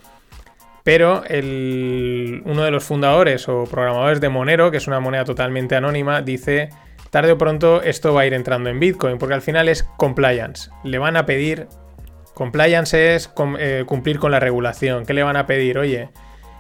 [0.84, 5.76] Pero el, uno de los fundadores o programadores de Monero, que es una moneda totalmente
[5.76, 6.70] anónima, dice
[7.12, 10.72] tarde o pronto esto va a ir entrando en Bitcoin, porque al final es compliance.
[10.84, 11.68] Le van a pedir,
[12.34, 15.06] compliance es eh, cumplir con la regulación.
[15.06, 15.78] ¿Qué le van a pedir?
[15.78, 16.10] Oye,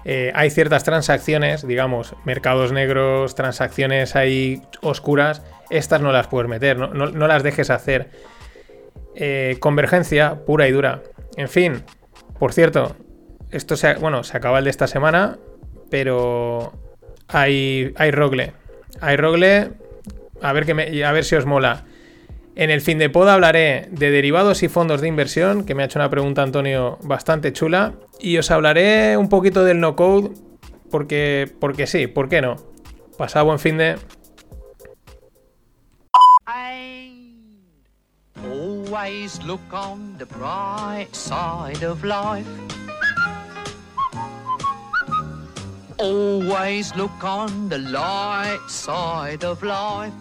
[0.04, 6.78] eh, hay ciertas transacciones, digamos, mercados negros, transacciones ahí oscuras, estas no las puedes meter,
[6.78, 6.88] no,
[7.28, 8.10] las dejes hacer.
[9.16, 11.04] Eh, convergencia pura y dura.
[11.36, 11.84] En fin,
[12.40, 12.96] por cierto,
[13.52, 15.38] esto se, bueno, se acaba el de esta semana,
[15.90, 16.74] pero
[17.28, 18.54] hay, hay Rogle.
[19.02, 19.72] Hay Rogle,
[20.42, 21.86] a ver, que a ver si os mola.
[22.56, 25.86] En el fin de poda hablaré de derivados y fondos de inversión, que me ha
[25.86, 30.32] hecho una pregunta Antonio bastante chula, y os hablaré un poquito del no code,
[30.90, 32.58] porque, porque sí, ¿por qué no?
[33.18, 33.96] Pasado buen fin de...
[36.46, 37.22] Always.
[45.98, 50.12] Always look on the light side of life.